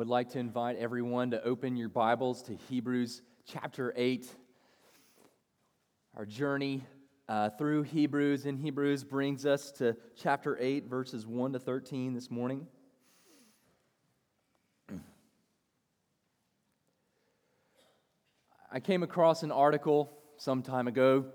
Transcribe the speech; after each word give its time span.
would 0.00 0.08
like 0.08 0.30
to 0.30 0.38
invite 0.38 0.78
everyone 0.78 1.30
to 1.30 1.44
open 1.44 1.76
your 1.76 1.90
Bibles 1.90 2.42
to 2.44 2.56
Hebrews 2.70 3.20
chapter 3.44 3.92
8. 3.94 4.26
Our 6.16 6.24
journey 6.24 6.86
uh, 7.28 7.50
through 7.50 7.82
Hebrews 7.82 8.46
in 8.46 8.56
Hebrews 8.56 9.04
brings 9.04 9.44
us 9.44 9.70
to 9.72 9.94
chapter 10.16 10.56
8, 10.58 10.86
verses 10.86 11.26
1 11.26 11.52
to 11.52 11.58
13 11.58 12.14
this 12.14 12.30
morning. 12.30 12.66
I 18.72 18.80
came 18.80 19.02
across 19.02 19.42
an 19.42 19.52
article 19.52 20.10
some 20.38 20.62
time 20.62 20.88
ago 20.88 21.26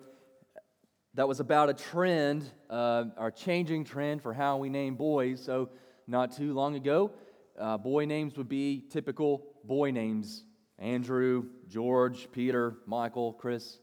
that 1.14 1.28
was 1.28 1.40
about 1.40 1.70
a 1.70 1.76
trend, 1.76 2.50
uh, 2.72 3.04
our 3.16 3.30
changing 3.30 3.84
trend 3.84 4.24
for 4.24 4.34
how 4.34 4.58
we 4.58 4.70
name 4.70 4.96
boys. 4.96 5.40
So, 5.40 5.70
not 6.08 6.36
too 6.36 6.54
long 6.56 6.76
ago, 6.76 7.12
uh, 7.60 7.78
boy 7.78 8.06
names 8.06 8.38
would 8.38 8.50
be 8.50 8.84
typical 8.90 9.44
boy 9.64 9.92
names 9.92 10.44
Andrew, 10.78 11.46
George, 11.70 12.28
Peter, 12.32 12.76
Michael, 12.86 13.34
Chris. 13.34 13.80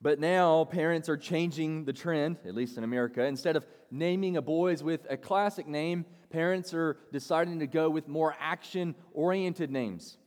But 0.00 0.18
now 0.18 0.64
parents 0.64 1.08
are 1.08 1.16
changing 1.16 1.84
the 1.84 1.92
trend, 1.92 2.38
at 2.44 2.54
least 2.54 2.76
in 2.76 2.84
America. 2.84 3.24
Instead 3.24 3.56
of 3.56 3.66
naming 3.90 4.36
a 4.36 4.42
boys 4.42 4.82
with 4.82 5.06
a 5.08 5.16
classic 5.16 5.66
name, 5.66 6.04
parents 6.30 6.74
are 6.74 6.96
deciding 7.12 7.60
to 7.60 7.66
go 7.66 7.88
with 7.88 8.08
more 8.08 8.34
action 8.40 8.94
oriented 9.12 9.70
names. 9.70 10.18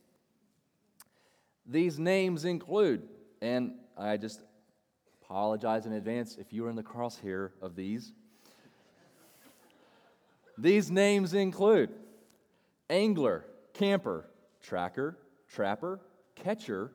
These 1.66 1.98
names 1.98 2.44
include, 2.44 3.08
and 3.40 3.74
I 3.96 4.16
just 4.16 4.40
apologize 5.22 5.86
in 5.86 5.92
advance 5.92 6.36
if 6.38 6.52
you 6.52 6.66
are 6.66 6.70
in 6.70 6.76
the 6.76 6.82
crosshair 6.82 7.50
of 7.60 7.76
these. 7.76 8.12
these 10.58 10.90
names 10.90 11.34
include 11.34 11.90
angler, 12.92 13.46
camper, 13.72 14.28
tracker, 14.60 15.16
trapper, 15.48 15.98
catcher, 16.36 16.92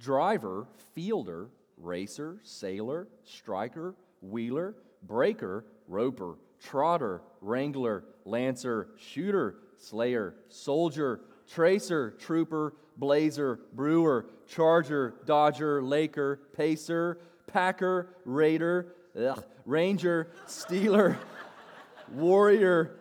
driver, 0.00 0.66
fielder, 0.94 1.50
racer, 1.76 2.38
sailor, 2.42 3.06
striker, 3.22 3.94
wheeler, 4.22 4.74
breaker, 5.02 5.64
roper, 5.88 6.38
trotter, 6.58 7.20
wrangler, 7.42 8.02
lancer, 8.24 8.88
shooter, 8.96 9.56
slayer, 9.76 10.34
soldier, 10.48 11.20
tracer, 11.46 12.12
trooper, 12.18 12.74
blazer, 12.96 13.60
brewer, 13.74 14.24
charger, 14.48 15.14
dodger, 15.26 15.82
laker, 15.82 16.40
pacer, 16.56 17.18
packer, 17.46 18.08
raider, 18.24 18.94
ugh, 19.14 19.44
ranger, 19.66 20.28
stealer, 20.46 21.18
warrior, 22.12 22.96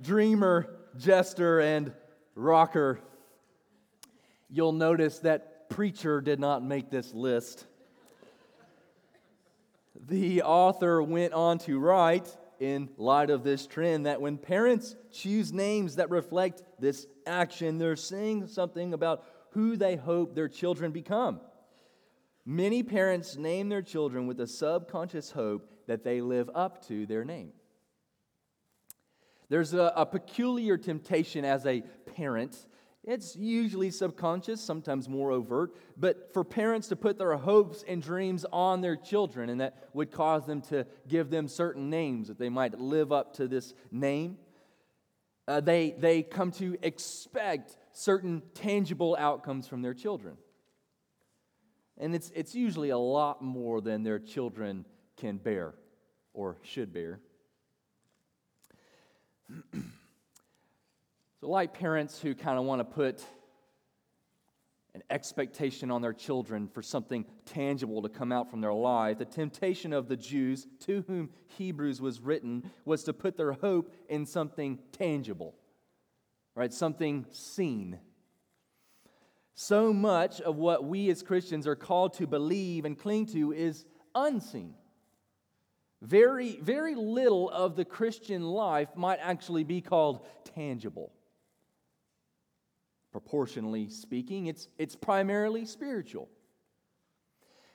dreamer, 0.00 0.79
jester, 1.00 1.60
and 1.60 1.92
rocker. 2.34 3.00
You'll 4.48 4.72
notice 4.72 5.18
that 5.20 5.70
preacher 5.70 6.20
did 6.20 6.38
not 6.38 6.62
make 6.62 6.90
this 6.90 7.14
list. 7.14 7.66
The 10.08 10.42
author 10.42 11.02
went 11.02 11.32
on 11.32 11.58
to 11.60 11.78
write, 11.78 12.36
in 12.58 12.90
light 12.98 13.30
of 13.30 13.42
this 13.42 13.66
trend, 13.66 14.04
that 14.06 14.20
when 14.20 14.36
parents 14.36 14.94
choose 15.10 15.52
names 15.52 15.96
that 15.96 16.10
reflect 16.10 16.62
this 16.78 17.06
action, 17.26 17.78
they're 17.78 17.96
saying 17.96 18.48
something 18.48 18.92
about 18.92 19.24
who 19.52 19.76
they 19.76 19.96
hope 19.96 20.34
their 20.34 20.48
children 20.48 20.92
become. 20.92 21.40
Many 22.44 22.82
parents 22.82 23.36
name 23.36 23.68
their 23.68 23.82
children 23.82 24.26
with 24.26 24.40
a 24.40 24.46
subconscious 24.46 25.30
hope 25.30 25.70
that 25.86 26.04
they 26.04 26.20
live 26.20 26.50
up 26.54 26.86
to 26.88 27.06
their 27.06 27.24
name. 27.24 27.52
There's 29.50 29.74
a, 29.74 29.92
a, 29.96 30.06
peculiar 30.06 30.78
temptation 30.78 31.44
as 31.44 31.66
a 31.66 31.82
parent. 32.14 32.56
It's 33.02 33.34
usually 33.34 33.90
subconscious, 33.90 34.60
sometimes 34.60 35.08
more 35.08 35.32
overt, 35.32 35.74
but 35.96 36.32
for 36.32 36.44
parents 36.44 36.86
to 36.88 36.96
put 36.96 37.18
their 37.18 37.36
hopes 37.36 37.84
and 37.86 38.00
dreams 38.00 38.46
on 38.52 38.80
their 38.80 38.94
children, 38.94 39.50
and 39.50 39.60
that 39.60 39.88
would 39.92 40.12
cause 40.12 40.46
them 40.46 40.62
to 40.62 40.86
give 41.08 41.30
them 41.30 41.48
certain 41.48 41.90
names 41.90 42.28
that 42.28 42.38
they 42.38 42.48
might 42.48 42.78
live 42.78 43.10
up 43.10 43.34
to 43.34 43.48
this 43.48 43.74
name. 43.90 44.38
Uh, 45.48 45.60
they, 45.60 45.96
they 45.98 46.22
come 46.22 46.52
to 46.52 46.78
expect 46.80 47.76
certain 47.90 48.42
tangible 48.54 49.16
outcomes 49.18 49.66
from 49.66 49.82
their 49.82 49.94
children. 49.94 50.36
And 51.98 52.14
it's, 52.14 52.30
it's 52.36 52.54
usually 52.54 52.90
a 52.90 52.98
lot 52.98 53.42
more 53.42 53.80
than 53.80 54.04
their 54.04 54.20
children 54.20 54.86
can 55.16 55.38
bear 55.38 55.74
or 56.32 56.56
should 56.62 56.92
bear. 56.92 57.20
so, 61.40 61.48
like 61.48 61.74
parents 61.74 62.20
who 62.20 62.34
kind 62.34 62.58
of 62.58 62.64
want 62.64 62.80
to 62.80 62.84
put 62.84 63.24
an 64.94 65.02
expectation 65.08 65.90
on 65.90 66.02
their 66.02 66.12
children 66.12 66.68
for 66.68 66.82
something 66.82 67.24
tangible 67.46 68.02
to 68.02 68.08
come 68.08 68.32
out 68.32 68.50
from 68.50 68.60
their 68.60 68.72
life, 68.72 69.18
the 69.18 69.24
temptation 69.24 69.92
of 69.92 70.08
the 70.08 70.16
Jews 70.16 70.66
to 70.80 71.04
whom 71.06 71.30
Hebrews 71.58 72.00
was 72.00 72.20
written 72.20 72.70
was 72.84 73.04
to 73.04 73.12
put 73.12 73.36
their 73.36 73.52
hope 73.52 73.94
in 74.08 74.26
something 74.26 74.78
tangible, 74.92 75.54
right? 76.54 76.72
Something 76.72 77.26
seen. 77.30 78.00
So 79.54 79.92
much 79.92 80.40
of 80.40 80.56
what 80.56 80.84
we 80.84 81.10
as 81.10 81.22
Christians 81.22 81.66
are 81.66 81.76
called 81.76 82.14
to 82.14 82.26
believe 82.26 82.84
and 82.84 82.98
cling 82.98 83.26
to 83.26 83.52
is 83.52 83.84
unseen. 84.14 84.74
Very, 86.02 86.58
very 86.62 86.94
little 86.94 87.50
of 87.50 87.76
the 87.76 87.84
Christian 87.84 88.42
life 88.42 88.88
might 88.96 89.18
actually 89.20 89.64
be 89.64 89.80
called 89.80 90.26
tangible. 90.54 91.12
Proportionally 93.12 93.88
speaking, 93.88 94.46
it's, 94.46 94.68
it's 94.78 94.96
primarily 94.96 95.66
spiritual. 95.66 96.28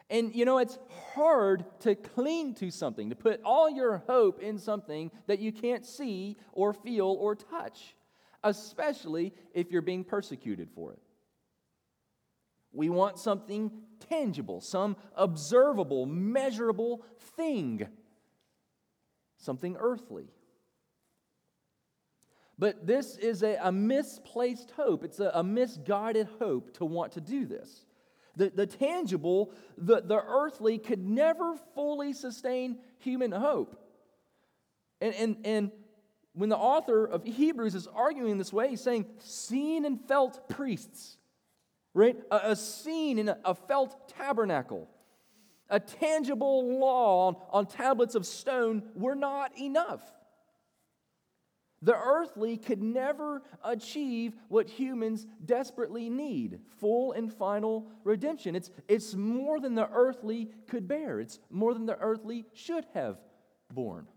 And 0.09 0.33
you 0.35 0.45
know, 0.45 0.57
it's 0.57 0.79
hard 1.13 1.65
to 1.81 1.95
cling 1.95 2.55
to 2.55 2.71
something, 2.71 3.09
to 3.09 3.15
put 3.15 3.41
all 3.43 3.69
your 3.69 4.03
hope 4.07 4.41
in 4.41 4.57
something 4.57 5.11
that 5.27 5.39
you 5.39 5.51
can't 5.51 5.85
see 5.85 6.37
or 6.51 6.73
feel 6.73 7.07
or 7.07 7.35
touch, 7.35 7.95
especially 8.43 9.33
if 9.53 9.71
you're 9.71 9.81
being 9.81 10.03
persecuted 10.03 10.69
for 10.73 10.93
it. 10.93 10.99
We 12.71 12.89
want 12.89 13.19
something 13.19 13.71
tangible, 14.09 14.61
some 14.61 14.97
observable, 15.15 16.05
measurable 16.05 17.03
thing 17.35 17.87
something 19.37 19.75
earthly. 19.79 20.29
But 22.57 22.87
this 22.87 23.17
is 23.17 23.43
a, 23.43 23.57
a 23.61 23.71
misplaced 23.71 24.71
hope. 24.71 25.03
It's 25.03 25.19
a, 25.19 25.31
a, 25.33 25.43
misguided 25.43 26.27
hope 26.39 26.73
to 26.75 26.85
want 26.85 27.13
to 27.13 27.21
do 27.21 27.45
this. 27.45 27.85
The, 28.37 28.49
the 28.49 28.65
tangible, 28.65 29.51
the, 29.77 30.01
the 30.01 30.21
earthly, 30.21 30.77
could 30.77 31.05
never 31.05 31.55
fully 31.73 32.13
sustain 32.13 32.77
human 32.99 33.31
hope. 33.31 33.77
And, 35.01 35.13
and, 35.15 35.37
and 35.43 35.71
when 36.33 36.49
the 36.49 36.57
author 36.57 37.05
of 37.05 37.25
Hebrews 37.25 37.75
is 37.75 37.87
arguing 37.87 38.37
this 38.37 38.53
way, 38.53 38.69
he's 38.69 38.81
saying, 38.81 39.05
seen 39.19 39.85
and 39.85 39.99
felt 40.07 40.47
priests, 40.49 41.17
right? 41.93 42.17
A, 42.31 42.51
a 42.51 42.55
seen 42.55 43.19
and 43.19 43.29
a, 43.29 43.37
a 43.43 43.55
felt 43.55 44.09
tabernacle 44.09 44.89
a 45.69 45.79
tangible 45.79 46.79
law 46.79 47.47
on, 47.51 47.65
tablets 47.65 48.15
of 48.15 48.25
stone 48.25 48.83
were 48.95 49.15
not 49.15 49.57
enough. 49.57 50.01
The 51.81 51.95
earthly 51.95 52.57
could 52.57 52.81
never 52.81 53.43
achieve 53.63 54.33
what 54.47 54.67
humans 54.67 55.27
desperately 55.43 56.09
need 56.09 56.59
full 56.79 57.11
and 57.11 57.31
final 57.31 57.87
redemption. 58.03 58.55
It's, 58.55 58.71
it's 58.87 59.13
more 59.13 59.59
than 59.59 59.75
the 59.75 59.89
earthly 59.91 60.49
could 60.67 60.87
bear, 60.87 61.19
it's 61.19 61.39
more 61.49 61.73
than 61.73 61.85
the 61.85 61.99
earthly 61.99 62.45
should 62.53 62.85
have 62.93 63.17
borne. 63.71 64.07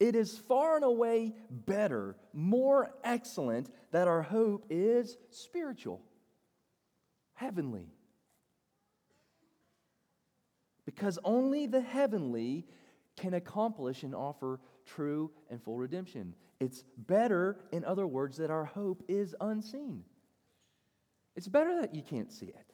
It 0.00 0.16
is 0.16 0.36
far 0.36 0.74
and 0.74 0.84
away 0.84 1.34
better, 1.48 2.16
more 2.32 2.92
excellent 3.04 3.70
that 3.92 4.08
our 4.08 4.22
hope 4.22 4.66
is 4.70 5.16
spiritual, 5.30 6.02
heavenly 7.34 7.86
because 10.94 11.18
only 11.24 11.66
the 11.66 11.80
heavenly 11.80 12.66
can 13.16 13.34
accomplish 13.34 14.02
and 14.02 14.14
offer 14.14 14.60
true 14.86 15.30
and 15.50 15.62
full 15.62 15.78
redemption. 15.78 16.34
It's 16.60 16.84
better, 16.96 17.56
in 17.72 17.84
other 17.84 18.06
words, 18.06 18.36
that 18.38 18.50
our 18.50 18.64
hope 18.64 19.02
is 19.08 19.34
unseen. 19.40 20.04
It's 21.34 21.48
better 21.48 21.80
that 21.80 21.94
you 21.94 22.02
can't 22.02 22.30
see 22.30 22.46
it. 22.46 22.72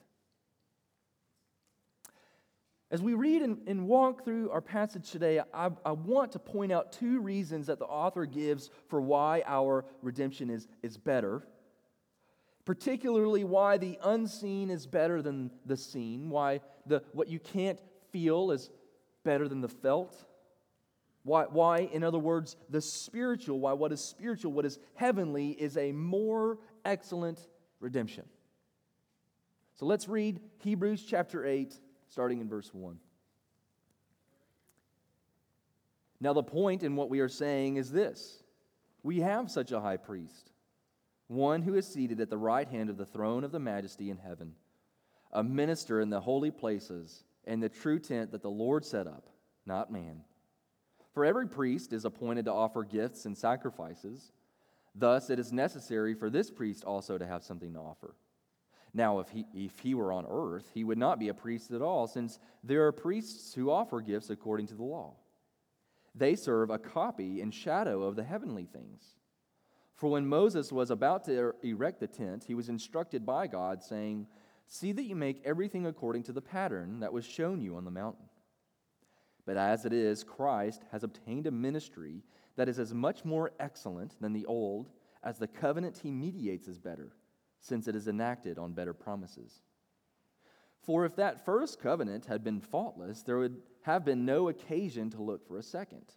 As 2.91 3.01
we 3.03 3.13
read 3.13 3.43
and, 3.43 3.59
and 3.67 3.87
walk 3.87 4.25
through 4.25 4.49
our 4.49 4.61
passage 4.61 5.11
today, 5.11 5.41
I, 5.53 5.69
I, 5.85 5.91
want 5.91 6.31
to 6.31 6.39
point 6.39 6.71
out 6.71 6.91
two 6.91 7.19
reasons 7.19 7.67
that 7.67 7.77
the 7.77 7.85
author 7.85 8.25
gives 8.25 8.71
for 8.87 8.99
why 8.99 9.43
our 9.45 9.85
redemption 10.01 10.49
is, 10.49 10.67
is 10.81 10.97
better. 10.97 11.47
Particularly, 12.65 13.43
why 13.43 13.77
the 13.77 13.99
unseen 14.03 14.71
is 14.71 14.87
better 14.87 15.21
than 15.21 15.51
the 15.67 15.77
seen, 15.77 16.31
why 16.31 16.61
the, 16.87 17.03
what 17.13 17.27
you 17.27 17.39
can't 17.39 17.79
feel 18.11 18.51
is 18.51 18.69
better 19.23 19.47
than 19.47 19.61
the 19.61 19.69
felt. 19.69 20.15
Why, 21.23 21.43
why, 21.43 21.79
in 21.79 22.03
other 22.03 22.19
words, 22.19 22.55
the 22.69 22.81
spiritual, 22.81 23.59
why 23.59 23.73
what 23.73 23.91
is 23.91 24.01
spiritual, 24.01 24.51
what 24.51 24.65
is 24.65 24.79
heavenly, 24.95 25.49
is 25.49 25.77
a 25.77 25.91
more 25.91 26.57
excellent 26.85 27.39
redemption. 27.79 28.25
So 29.75 29.85
let's 29.85 30.07
read 30.07 30.39
Hebrews 30.59 31.03
chapter 31.03 31.45
8, 31.45 31.73
starting 32.07 32.41
in 32.41 32.49
verse 32.49 32.73
1. 32.73 32.97
Now, 36.21 36.33
the 36.33 36.43
point 36.43 36.83
in 36.83 36.95
what 36.95 37.09
we 37.09 37.21
are 37.21 37.29
saying 37.29 37.77
is 37.77 37.91
this 37.91 38.43
we 39.03 39.19
have 39.21 39.49
such 39.49 39.71
a 39.71 39.79
high 39.79 39.97
priest, 39.97 40.51
one 41.27 41.61
who 41.61 41.75
is 41.75 41.87
seated 41.87 42.19
at 42.19 42.29
the 42.29 42.37
right 42.37 42.67
hand 42.67 42.89
of 42.89 42.97
the 42.97 43.05
throne 43.05 43.43
of 43.43 43.51
the 43.51 43.59
majesty 43.59 44.09
in 44.09 44.17
heaven, 44.17 44.53
a 45.31 45.43
minister 45.43 46.01
in 46.01 46.09
the 46.09 46.19
holy 46.19 46.51
places 46.51 47.23
and 47.49 47.61
the 47.61 47.67
true 47.67 47.99
tent 47.99 48.31
that 48.31 48.43
the 48.43 48.49
Lord 48.49 48.85
set 48.85 49.07
up, 49.07 49.27
not 49.65 49.91
man. 49.91 50.21
For 51.13 51.25
every 51.25 51.47
priest 51.47 51.91
is 51.91 52.05
appointed 52.05 52.45
to 52.45 52.53
offer 52.53 52.83
gifts 52.83 53.25
and 53.25 53.35
sacrifices. 53.35 54.31
Thus, 54.93 55.31
it 55.31 55.39
is 55.39 55.51
necessary 55.51 56.13
for 56.13 56.29
this 56.29 56.51
priest 56.51 56.83
also 56.83 57.17
to 57.17 57.25
have 57.25 57.43
something 57.43 57.73
to 57.73 57.79
offer. 57.79 58.15
Now, 58.93 59.19
if 59.19 59.29
he, 59.29 59.45
if 59.53 59.79
he 59.79 59.95
were 59.95 60.11
on 60.11 60.27
earth, 60.29 60.69
he 60.73 60.83
would 60.83 60.99
not 60.99 61.17
be 61.17 61.29
a 61.29 61.33
priest 61.33 61.71
at 61.71 61.81
all, 61.81 62.05
since 62.05 62.37
there 62.63 62.85
are 62.85 62.91
priests 62.91 63.53
who 63.55 63.71
offer 63.71 63.99
gifts 63.99 64.29
according 64.29 64.67
to 64.67 64.75
the 64.75 64.83
law. 64.83 65.15
They 66.13 66.35
serve 66.35 66.69
a 66.69 66.77
copy 66.77 67.41
and 67.41 67.53
shadow 67.53 68.03
of 68.03 68.15
the 68.15 68.23
heavenly 68.23 68.65
things. 68.65 69.01
For 69.95 70.09
when 70.09 70.27
Moses 70.27 70.71
was 70.71 70.91
about 70.91 71.25
to 71.25 71.53
erect 71.63 71.99
the 71.99 72.07
tent, 72.07 72.43
he 72.45 72.53
was 72.53 72.69
instructed 72.69 73.25
by 73.25 73.47
God, 73.47 73.81
saying, 73.81 74.27
See 74.71 74.91
that 74.91 75.03
you 75.03 75.15
make 75.15 75.41
everything 75.43 75.87
according 75.87 76.23
to 76.23 76.31
the 76.31 76.41
pattern 76.41 76.99
that 76.99 77.11
was 77.11 77.25
shown 77.25 77.59
you 77.59 77.75
on 77.75 77.85
the 77.85 77.91
mountain. 77.91 78.25
But 79.43 79.57
as 79.57 79.83
it 79.83 79.91
is, 79.91 80.23
Christ 80.23 80.83
has 80.91 81.03
obtained 81.03 81.47
a 81.47 81.51
ministry 81.51 82.21
that 82.55 82.69
is 82.69 82.77
as 82.77 82.93
much 82.93 83.25
more 83.25 83.51
excellent 83.59 84.13
than 84.21 84.31
the 84.31 84.45
old 84.45 84.91
as 85.23 85.39
the 85.39 85.47
covenant 85.47 85.97
he 86.03 86.11
mediates 86.11 86.67
is 86.67 86.77
better, 86.77 87.13
since 87.59 87.87
it 87.87 87.95
is 87.95 88.07
enacted 88.07 88.59
on 88.59 88.73
better 88.73 88.93
promises. 88.93 89.63
For 90.83 91.03
if 91.03 91.15
that 91.15 91.43
first 91.43 91.81
covenant 91.81 92.27
had 92.27 92.43
been 92.43 92.61
faultless, 92.61 93.23
there 93.23 93.39
would 93.39 93.63
have 93.81 94.05
been 94.05 94.23
no 94.23 94.49
occasion 94.49 95.09
to 95.09 95.23
look 95.23 95.47
for 95.47 95.57
a 95.57 95.63
second. 95.63 96.13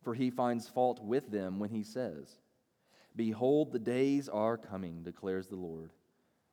For 0.00 0.14
he 0.14 0.30
finds 0.30 0.68
fault 0.68 1.02
with 1.02 1.30
them 1.30 1.58
when 1.58 1.68
he 1.68 1.82
says, 1.82 2.40
Behold, 3.14 3.72
the 3.72 3.78
days 3.78 4.30
are 4.30 4.56
coming, 4.56 5.02
declares 5.02 5.48
the 5.48 5.56
Lord, 5.56 5.90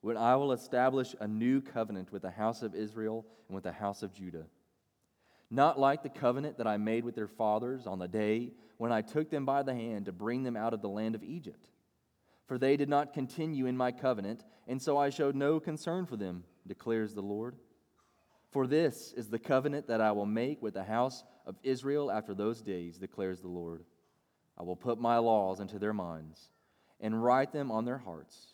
when 0.01 0.18
I 0.18 0.36
will 0.36 0.51
establish 0.51 1.16
a 1.19 1.28
new 1.28 1.62
covenant 1.62 2.12
with 2.12 2.22
the 2.22 2.31
house 2.31 2.62
of 2.62 2.75
Israel 2.75 3.25
and 3.48 3.56
with 3.56 3.63
the 3.63 3.72
house 3.72 4.04
of 4.04 4.13
Judah. 4.13 4.46
Not 5.51 5.80
like 5.80 6.04
the 6.04 6.10
covenant 6.10 6.57
that 6.57 6.68
I 6.68 6.78
made 6.78 7.04
with 7.04 7.16
their 7.16 7.28
fathers 7.28 7.88
on 7.88 8.00
the 8.00 8.07
day 8.07 8.51
when 8.78 8.92
I 8.92 9.01
took 9.01 9.30
them 9.30 9.46
by 9.46 9.63
the 9.63 9.74
hand 9.74 10.06
to 10.06 10.12
bring 10.12 10.44
them 10.44 10.56
out 10.56 10.74
of 10.74 10.81
the 10.81 10.90
land 10.90 11.16
of 11.16 11.24
Egypt. 11.24 11.68
For 12.48 12.57
they 12.57 12.78
did 12.78 12.90
not 12.90 13.13
continue 13.13 13.66
in 13.66 13.75
my 13.75 13.92
covenant, 13.92 14.44
and 14.68 14.81
so 14.81 14.98
I 14.98 15.10
showed 15.10 15.36
no 15.36 15.60
concern 15.60 16.06
for 16.06 16.18
them, 16.18 16.44
declares 16.66 17.13
the 17.13 17.22
Lord. 17.22 17.56
For 18.52 18.66
this 18.66 19.13
is 19.16 19.30
the 19.30 19.38
covenant 19.38 19.88
that 19.88 20.02
I 20.02 20.12
will 20.12 20.25
make 20.25 20.62
with 20.62 20.74
the 20.74 20.84
house 20.84 21.24
of 21.45 21.56
Israel 21.62 22.12
after 22.12 22.34
those 22.34 22.62
days, 22.62 22.98
declares 22.98 23.42
the 23.42 23.48
Lord. 23.48 23.84
I 24.57 24.63
will 24.63 24.75
put 24.75 25.00
my 25.00 25.18
laws 25.18 25.60
into 25.60 25.78
their 25.78 25.94
minds 25.94 26.50
and 27.00 27.24
write 27.24 27.54
them 27.54 27.72
on 27.72 27.86
their 27.86 27.98
hearts, 27.98 28.54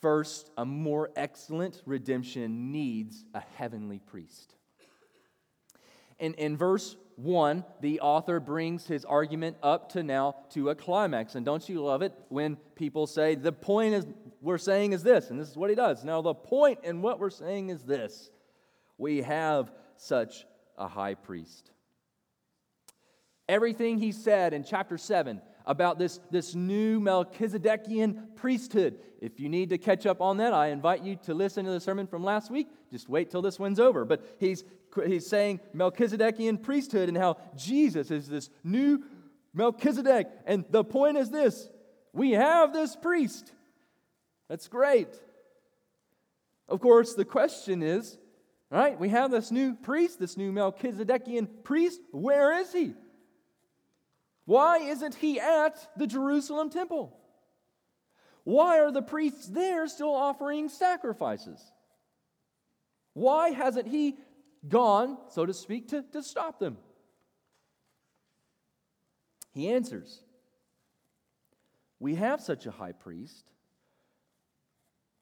First, 0.00 0.50
a 0.56 0.64
more 0.64 1.10
excellent 1.16 1.82
redemption 1.84 2.70
needs 2.70 3.24
a 3.34 3.42
heavenly 3.56 3.98
priest. 3.98 4.54
In, 6.18 6.34
in 6.34 6.56
verse 6.56 6.96
1, 7.16 7.64
the 7.80 8.00
author 8.00 8.38
brings 8.38 8.86
his 8.86 9.04
argument 9.04 9.56
up 9.62 9.92
to 9.92 10.02
now 10.02 10.36
to 10.50 10.70
a 10.70 10.74
climax. 10.74 11.34
And 11.34 11.44
don't 11.44 11.68
you 11.68 11.82
love 11.82 12.02
it 12.02 12.14
when 12.28 12.56
people 12.76 13.06
say, 13.06 13.34
the 13.34 13.52
point 13.52 13.94
is 13.94 14.06
we're 14.40 14.58
saying 14.58 14.92
is 14.92 15.02
this, 15.02 15.30
and 15.30 15.40
this 15.40 15.48
is 15.48 15.56
what 15.56 15.70
he 15.70 15.76
does. 15.76 16.04
Now, 16.04 16.22
the 16.22 16.34
point 16.34 16.80
in 16.84 17.02
what 17.02 17.18
we're 17.18 17.30
saying 17.30 17.70
is 17.70 17.82
this 17.82 18.30
we 18.98 19.22
have 19.22 19.72
such 19.96 20.44
a 20.76 20.86
high 20.86 21.14
priest. 21.14 21.70
Everything 23.48 23.98
he 23.98 24.12
said 24.12 24.52
in 24.52 24.62
chapter 24.62 24.98
7 24.98 25.40
about 25.68 25.98
this, 25.98 26.18
this 26.30 26.54
new 26.54 26.98
Melchizedekian 26.98 28.34
priesthood. 28.34 28.98
If 29.20 29.38
you 29.38 29.50
need 29.50 29.68
to 29.68 29.78
catch 29.78 30.06
up 30.06 30.22
on 30.22 30.38
that, 30.38 30.54
I 30.54 30.68
invite 30.68 31.04
you 31.04 31.16
to 31.24 31.34
listen 31.34 31.66
to 31.66 31.70
the 31.70 31.78
sermon 31.78 32.06
from 32.06 32.24
last 32.24 32.50
week. 32.50 32.68
Just 32.90 33.08
wait 33.08 33.30
till 33.30 33.42
this 33.42 33.58
one's 33.58 33.78
over. 33.78 34.06
But 34.06 34.24
he's, 34.40 34.64
he's 35.06 35.26
saying 35.26 35.60
Melchizedekian 35.76 36.62
priesthood 36.62 37.08
and 37.08 37.18
how 37.18 37.36
Jesus 37.54 38.10
is 38.10 38.28
this 38.28 38.48
new 38.64 39.04
Melchizedek. 39.52 40.28
And 40.46 40.64
the 40.70 40.82
point 40.82 41.18
is 41.18 41.30
this 41.30 41.68
we 42.14 42.32
have 42.32 42.72
this 42.72 42.96
priest. 42.96 43.52
That's 44.48 44.68
great. 44.68 45.08
Of 46.66 46.80
course, 46.80 47.14
the 47.14 47.26
question 47.26 47.82
is, 47.82 48.16
right? 48.70 48.98
We 48.98 49.10
have 49.10 49.30
this 49.30 49.50
new 49.50 49.74
priest, 49.74 50.18
this 50.18 50.38
new 50.38 50.50
Melchizedekian 50.50 51.62
priest. 51.62 52.00
Where 52.10 52.58
is 52.58 52.72
he? 52.72 52.94
Why 54.48 54.78
isn't 54.78 55.14
he 55.16 55.38
at 55.38 55.76
the 55.98 56.06
Jerusalem 56.06 56.70
temple? 56.70 57.14
Why 58.44 58.80
are 58.80 58.90
the 58.90 59.02
priests 59.02 59.46
there 59.46 59.86
still 59.88 60.14
offering 60.14 60.70
sacrifices? 60.70 61.60
Why 63.12 63.50
hasn't 63.50 63.88
he 63.88 64.16
gone, 64.66 65.18
so 65.28 65.44
to 65.44 65.52
speak, 65.52 65.88
to, 65.88 66.02
to 66.14 66.22
stop 66.22 66.58
them? 66.58 66.78
He 69.52 69.68
answers 69.68 70.22
We 72.00 72.14
have 72.14 72.40
such 72.40 72.64
a 72.64 72.70
high 72.70 72.92
priest, 72.92 73.52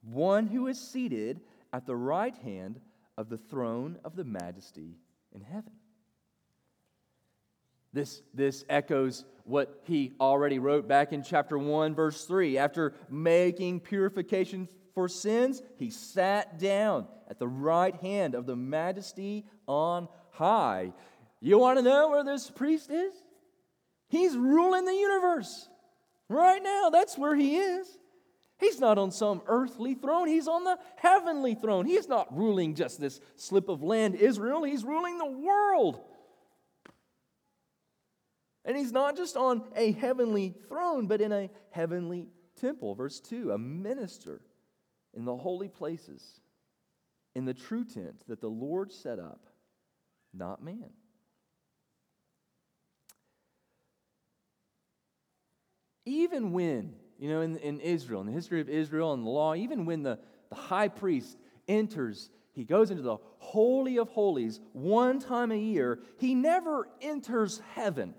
one 0.03 0.47
who 0.47 0.69
is 0.69 0.79
seated 0.79 1.41
at 1.73 1.85
the 1.85 1.97
right 1.97 2.37
hand 2.37 2.79
of 3.19 3.29
the 3.29 3.39
throne 3.39 3.99
of 4.05 4.15
the 4.15 4.23
majesty 4.23 5.00
in 5.33 5.41
heaven. 5.41 5.73
This, 7.97 8.21
this 8.35 8.62
echoes 8.69 9.25
what 9.45 9.81
he 9.85 10.12
already 10.21 10.59
wrote 10.59 10.87
back 10.87 11.15
in 11.15 11.23
chapter 11.23 11.57
1, 11.57 11.95
verse 11.95 12.26
3. 12.26 12.59
After 12.59 12.93
making 13.09 13.81
purification 13.81 14.69
for 14.95 15.09
sins, 15.09 15.62
he 15.79 15.88
sat 15.88 16.59
down 16.59 17.07
at 17.31 17.38
the 17.38 17.49
right 17.49 17.97
hand 17.97 18.35
of 18.35 18.45
the 18.45 18.55
majesty 18.55 19.47
on 19.67 20.09
high. 20.33 20.93
You 21.41 21.59
want 21.59 21.79
to 21.79 21.83
know 21.83 22.11
where 22.11 22.23
this 22.23 22.50
priest 22.50 22.91
is? 22.91 23.15
He's 24.11 24.37
ruling 24.37 24.85
the 24.85 24.95
universe 24.95 25.67
right 26.29 26.62
now. 26.62 26.91
That's 26.91 27.17
where 27.17 27.35
he 27.35 27.57
is. 27.57 27.88
He's 28.59 28.79
not 28.79 28.99
on 28.99 29.11
some 29.11 29.41
earthly 29.47 29.95
throne, 29.95 30.29
he's 30.29 30.49
on 30.49 30.65
the 30.65 30.79
heavenly 30.97 31.55
throne. 31.55 31.87
He's 31.87 32.09
not 32.09 32.37
ruling 32.37 32.75
just 32.75 33.00
this 33.00 33.23
slip 33.37 33.71
of 33.71 33.83
land, 33.83 34.17
Israel, 34.17 34.65
he's 34.65 34.85
ruling 34.85 35.17
the 35.17 35.25
world. 35.31 36.03
And 38.67 38.77
he's 38.77 38.93
not 38.93 39.17
just 39.17 39.37
on 39.37 39.63
a 39.75 39.93
heavenly 39.93 40.55
throne, 40.69 41.07
but 41.07 41.21
in 41.21 41.33
a 41.33 41.49
heavenly 41.71 42.29
temple. 42.61 42.95
Verse 42.95 43.21
2 43.21 43.53
a 43.53 43.59
minister 43.59 44.43
in 45.15 45.25
the 45.25 45.37
holy 45.37 45.69
places, 45.69 46.41
in 47.35 47.47
the 47.47 47.55
true 47.55 47.85
tent 47.85 48.23
that 48.29 48.41
the 48.41 48.51
Lord 48.51 48.93
set 48.93 49.19
up, 49.19 49.47
not 50.35 50.63
man. 50.63 50.91
Even 56.05 56.53
when, 56.53 56.95
you 57.19 57.31
know, 57.31 57.41
in, 57.41 57.57
in 57.57 57.81
Israel, 57.81 58.21
in 58.21 58.27
the 58.27 58.33
history 58.33 58.61
of 58.61 58.69
Israel 58.69 59.13
and 59.13 59.25
the 59.25 59.31
law, 59.31 59.55
even 59.55 59.87
when 59.87 60.03
the, 60.03 60.19
the 60.51 60.57
high 60.57 60.89
priest 60.89 61.39
enters 61.67 62.31
he 62.57 62.65
goes 62.65 62.91
into 62.91 63.03
the 63.03 63.19
Holy 63.37 63.99
of 63.99 64.09
Holies 64.09 64.61
one 64.73 65.19
time 65.19 65.53
a 65.53 65.59
year. 65.59 66.01
He 66.17 66.35
never 66.35 66.89
enters 67.03 67.61
heaven. 67.75 68.15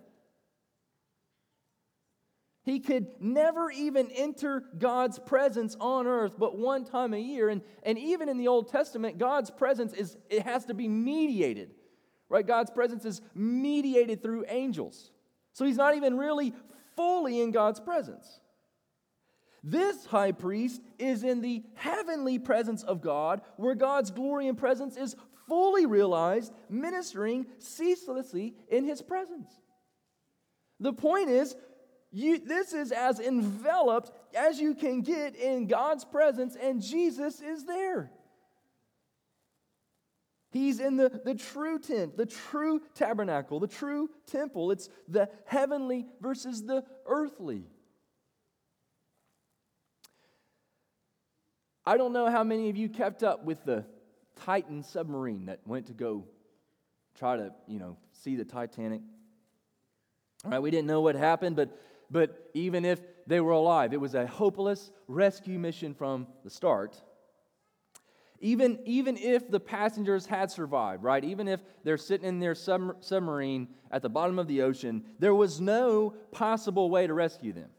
He 2.68 2.82
could 2.82 3.08
never 3.22 3.72
even 3.72 4.12
enter 4.12 4.62
God's 4.78 5.20
presence 5.20 5.78
on 5.80 6.06
earth 6.06 6.36
but 6.38 6.58
one 6.58 6.84
time 6.84 7.14
a 7.14 7.18
year. 7.18 7.48
And, 7.48 7.62
and 7.84 7.98
even 7.98 8.28
in 8.28 8.38
the 8.38 8.50
Old 8.50 8.70
Testament, 8.70 9.18
God's 9.18 9.50
presence 9.50 9.94
is 9.94 10.18
it 10.30 10.42
has 10.42 10.66
to 10.66 10.74
be 10.74 10.90
mediated. 10.90 11.72
Right? 12.28 12.46
God's 12.46 12.70
presence 12.70 13.06
is 13.06 13.22
mediated 13.34 14.22
through 14.22 14.44
angels. 14.50 15.12
So 15.54 15.64
he's 15.64 15.78
not 15.78 15.96
even 15.96 16.18
really 16.18 16.54
fully 16.98 17.40
in 17.40 17.52
God's 17.52 17.80
presence. 17.80 18.42
This 19.64 20.06
high 20.06 20.34
priest 20.34 20.82
is 21.00 21.24
in 21.24 21.40
the 21.40 21.64
heavenly 21.76 22.38
presence 22.38 22.84
of 22.84 23.00
God, 23.00 23.40
where 23.56 23.76
God's 23.76 24.12
glory 24.12 24.50
and 24.50 24.58
presence 24.58 24.98
is 24.98 25.16
fully 25.48 25.86
realized, 25.86 26.52
ministering 26.70 27.46
ceaselessly 27.60 28.56
in 28.68 28.84
his 28.84 29.02
presence. 29.02 29.48
The 30.82 30.94
point 30.94 31.30
is, 31.30 31.56
you, 32.18 32.40
this 32.40 32.74
is 32.74 32.92
as 32.92 33.20
enveloped 33.20 34.12
as 34.36 34.60
you 34.60 34.74
can 34.74 35.02
get 35.02 35.36
in 35.36 35.68
God's 35.68 36.04
presence, 36.04 36.56
and 36.60 36.82
Jesus 36.82 37.42
is 37.42 37.66
there. 37.66 38.12
He's 40.50 40.80
in 40.80 40.98
the, 40.98 41.22
the 41.24 41.36
true 41.36 41.78
tent, 41.78 42.18
the 42.18 42.26
true 42.26 42.82
tabernacle, 42.96 43.60
the 43.60 43.68
true 43.68 44.10
temple. 44.26 44.72
It's 44.72 44.90
the 45.08 45.30
heavenly 45.46 46.08
versus 46.20 46.64
the 46.64 46.84
earthly. 47.06 47.66
I 51.86 51.98
don't 51.98 52.14
know 52.14 52.32
how 52.32 52.44
many 52.44 52.70
of 52.70 52.78
you 52.78 52.90
kept 52.90 53.22
up 53.24 53.44
with 53.44 53.64
the 53.64 53.86
Titan 54.44 54.82
submarine 54.82 55.46
that 55.46 55.60
went 55.66 55.86
to 55.88 55.94
go 55.94 56.26
try 57.16 57.38
to, 57.38 57.52
you 57.68 57.78
know, 57.78 57.98
see 58.24 58.36
the 58.36 58.46
Titanic. 58.46 59.02
All 60.46 60.52
right, 60.52 60.62
we 60.62 60.72
didn't 60.72 60.88
know 60.88 61.02
what 61.02 61.16
happened, 61.16 61.56
but 61.56 61.78
but 62.10 62.50
even 62.54 62.86
if 62.86 63.02
they 63.26 63.40
were 63.40 63.52
alive, 63.52 63.94
it 63.94 64.02
was 64.02 64.16
a 64.16 64.26
hopeless 64.26 64.92
rescue 65.08 65.60
mission 65.60 65.94
from 65.94 66.28
the 66.44 66.50
start. 66.50 67.02
Even, 68.40 68.80
even 68.86 69.18
if 69.18 69.50
the 69.50 69.60
passengers 69.60 70.26
had 70.26 70.52
survived, 70.52 71.04
right? 71.04 71.24
Even 71.24 71.48
if 71.48 71.60
they're 71.84 71.98
sitting 71.98 72.28
in 72.28 72.40
their 72.40 72.54
sub- 72.54 73.04
submarine 73.04 73.68
at 73.92 74.02
the 74.02 74.10
bottom 74.10 74.38
of 74.38 74.48
the 74.48 74.62
ocean, 74.62 75.04
there 75.18 75.34
was 75.34 75.60
no 75.60 76.14
possible 76.32 76.90
way 76.90 77.08
to 77.08 77.14
rescue 77.14 77.52
them. 77.52 77.70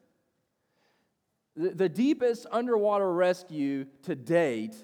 The, 1.57 1.71
the 1.71 1.89
deepest 1.89 2.47
underwater 2.51 3.13
rescue 3.13 3.87
to 4.03 4.17
date 4.17 4.75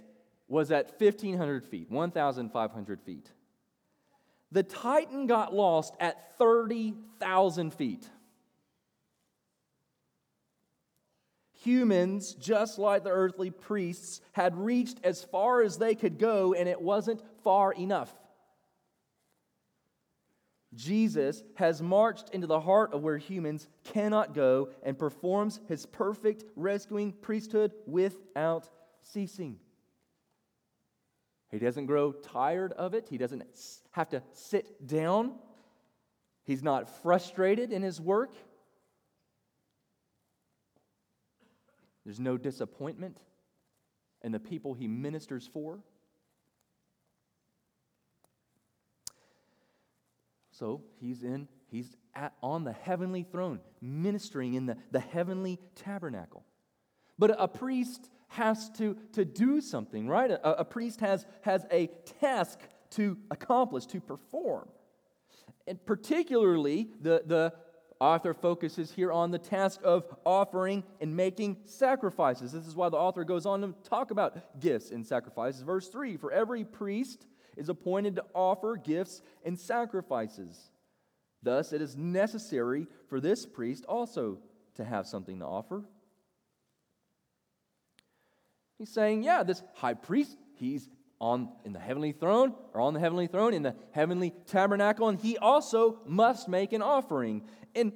was 0.48 0.70
at 0.70 1.00
1,500 1.00 1.64
feet, 1.64 1.90
1,500 1.90 3.00
feet. 3.00 3.30
The 4.52 4.62
Titan 4.62 5.26
got 5.26 5.52
lost 5.52 5.94
at 5.98 6.38
30,000 6.38 7.74
feet. 7.74 8.08
Humans, 11.64 12.34
just 12.34 12.78
like 12.78 13.04
the 13.04 13.10
earthly 13.10 13.50
priests, 13.50 14.20
had 14.32 14.56
reached 14.56 14.98
as 15.02 15.24
far 15.24 15.62
as 15.62 15.78
they 15.78 15.94
could 15.94 16.18
go, 16.18 16.54
and 16.54 16.68
it 16.68 16.80
wasn't 16.80 17.22
far 17.42 17.72
enough. 17.72 18.12
Jesus 20.74 21.42
has 21.54 21.80
marched 21.80 22.30
into 22.30 22.46
the 22.46 22.60
heart 22.60 22.92
of 22.92 23.02
where 23.02 23.18
humans 23.18 23.68
cannot 23.84 24.34
go 24.34 24.70
and 24.82 24.98
performs 24.98 25.60
his 25.68 25.86
perfect 25.86 26.44
rescuing 26.56 27.12
priesthood 27.12 27.72
without 27.86 28.68
ceasing. 29.00 29.58
He 31.50 31.58
doesn't 31.60 31.86
grow 31.86 32.10
tired 32.12 32.72
of 32.72 32.94
it, 32.94 33.06
he 33.08 33.18
doesn't 33.18 33.44
have 33.92 34.08
to 34.10 34.22
sit 34.32 34.86
down, 34.86 35.34
he's 36.44 36.62
not 36.62 37.02
frustrated 37.02 37.72
in 37.72 37.82
his 37.82 38.00
work. 38.00 38.34
There's 42.04 42.20
no 42.20 42.36
disappointment 42.36 43.18
in 44.22 44.32
the 44.32 44.40
people 44.40 44.74
he 44.74 44.86
ministers 44.86 45.46
for. 45.46 45.80
So 50.52 50.82
he's 51.00 51.22
in, 51.22 51.48
he's 51.70 51.96
at, 52.14 52.34
on 52.42 52.64
the 52.64 52.72
heavenly 52.72 53.24
throne, 53.24 53.60
ministering 53.80 54.54
in 54.54 54.66
the, 54.66 54.76
the 54.92 55.00
heavenly 55.00 55.58
tabernacle. 55.74 56.44
But 57.18 57.34
a 57.38 57.48
priest 57.48 58.08
has 58.28 58.70
to, 58.78 58.96
to 59.12 59.24
do 59.24 59.60
something, 59.60 60.08
right? 60.08 60.30
A, 60.30 60.60
a 60.60 60.64
priest 60.64 61.00
has, 61.00 61.26
has 61.42 61.66
a 61.70 61.88
task 62.20 62.60
to 62.90 63.18
accomplish, 63.30 63.86
to 63.86 64.00
perform. 64.00 64.68
And 65.66 65.84
particularly, 65.84 66.90
the, 67.00 67.22
the 67.24 67.54
author 68.04 68.34
focuses 68.34 68.92
here 68.92 69.10
on 69.10 69.30
the 69.30 69.38
task 69.38 69.80
of 69.82 70.04
offering 70.24 70.84
and 71.00 71.16
making 71.16 71.56
sacrifices. 71.64 72.52
This 72.52 72.66
is 72.66 72.76
why 72.76 72.88
the 72.88 72.96
author 72.96 73.24
goes 73.24 73.46
on 73.46 73.62
to 73.62 73.74
talk 73.88 74.10
about 74.10 74.60
gifts 74.60 74.90
and 74.90 75.06
sacrifices. 75.06 75.62
Verse 75.62 75.88
3 75.88 76.16
For 76.16 76.30
every 76.30 76.64
priest 76.64 77.26
is 77.56 77.68
appointed 77.68 78.16
to 78.16 78.24
offer 78.34 78.76
gifts 78.76 79.22
and 79.44 79.58
sacrifices. 79.58 80.70
Thus, 81.42 81.72
it 81.72 81.80
is 81.80 81.96
necessary 81.96 82.86
for 83.08 83.20
this 83.20 83.46
priest 83.46 83.84
also 83.86 84.38
to 84.76 84.84
have 84.84 85.06
something 85.06 85.38
to 85.38 85.46
offer. 85.46 85.84
He's 88.78 88.90
saying, 88.90 89.22
yeah, 89.22 89.42
this 89.42 89.62
high 89.74 89.94
priest, 89.94 90.36
he's 90.56 90.88
on 91.24 91.48
in 91.64 91.72
the 91.72 91.78
heavenly 91.78 92.12
throne 92.12 92.54
or 92.74 92.82
on 92.82 92.92
the 92.92 93.00
heavenly 93.00 93.26
throne 93.26 93.54
in 93.54 93.62
the 93.62 93.74
heavenly 93.92 94.30
tabernacle 94.46 95.08
and 95.08 95.18
he 95.18 95.38
also 95.38 95.98
must 96.06 96.48
make 96.48 96.74
an 96.74 96.82
offering 96.82 97.42
and, 97.74 97.92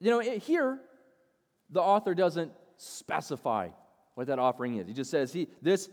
you 0.00 0.10
know, 0.10 0.18
it, 0.18 0.42
here, 0.42 0.80
the 1.70 1.80
author 1.80 2.14
doesn't 2.14 2.52
specify 2.76 3.68
what 4.14 4.26
that 4.26 4.38
offering 4.38 4.76
is. 4.76 4.86
He 4.86 4.94
just 4.94 5.10
says, 5.10 5.32
he, 5.32 5.48
this, 5.62 5.88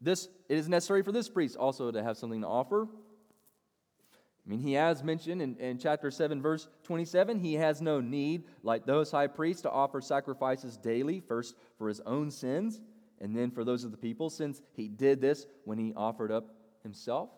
this, 0.00 0.28
it 0.48 0.56
is 0.56 0.68
necessary 0.68 1.02
for 1.02 1.12
this 1.12 1.28
priest 1.28 1.56
also 1.56 1.90
to 1.90 2.02
have 2.02 2.16
something 2.16 2.40
to 2.42 2.46
offer. 2.46 2.86
I 2.86 4.48
mean, 4.48 4.60
he 4.60 4.72
has 4.74 5.02
mentioned 5.02 5.42
in, 5.42 5.56
in 5.56 5.78
chapter 5.78 6.10
7, 6.10 6.40
verse 6.40 6.68
27, 6.84 7.40
he 7.40 7.54
has 7.54 7.82
no 7.82 8.00
need, 8.00 8.44
like 8.62 8.86
those 8.86 9.10
high 9.10 9.26
priests, 9.26 9.62
to 9.62 9.70
offer 9.70 10.00
sacrifices 10.00 10.76
daily, 10.76 11.20
first 11.20 11.56
for 11.76 11.88
his 11.88 12.00
own 12.00 12.30
sins, 12.30 12.80
and 13.20 13.36
then 13.36 13.50
for 13.50 13.64
those 13.64 13.84
of 13.84 13.90
the 13.90 13.96
people, 13.96 14.30
since 14.30 14.62
he 14.72 14.88
did 14.88 15.20
this 15.20 15.46
when 15.64 15.78
he 15.78 15.92
offered 15.94 16.32
up 16.32 16.54
himself. 16.82 17.30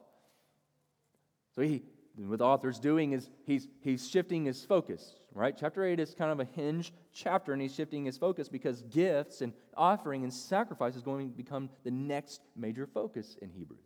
So 1.54 1.62
he, 1.62 1.82
what 2.16 2.38
the 2.38 2.44
author's 2.44 2.78
doing 2.78 3.12
is 3.12 3.28
he's, 3.46 3.68
he's 3.80 4.08
shifting 4.08 4.44
his 4.44 4.64
focus, 4.64 5.16
right? 5.34 5.54
Chapter 5.58 5.84
8 5.84 5.98
is 5.98 6.14
kind 6.14 6.30
of 6.30 6.40
a 6.40 6.44
hinge 6.44 6.92
chapter, 7.12 7.52
and 7.52 7.60
he's 7.60 7.74
shifting 7.74 8.04
his 8.04 8.16
focus 8.16 8.48
because 8.48 8.82
gifts 8.82 9.40
and 9.40 9.52
offering 9.76 10.22
and 10.22 10.32
sacrifice 10.32 10.94
is 10.94 11.02
going 11.02 11.30
to 11.30 11.36
become 11.36 11.68
the 11.84 11.90
next 11.90 12.42
major 12.56 12.86
focus 12.86 13.36
in 13.42 13.50
Hebrews. 13.50 13.80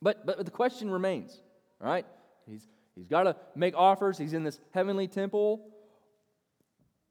But, 0.00 0.26
but 0.26 0.44
the 0.44 0.50
question 0.50 0.90
remains, 0.90 1.40
right? 1.80 2.06
He's, 2.48 2.68
he's 2.94 3.08
got 3.08 3.24
to 3.24 3.36
make 3.54 3.74
offers, 3.74 4.18
he's 4.18 4.34
in 4.34 4.44
this 4.44 4.60
heavenly 4.72 5.08
temple. 5.08 5.68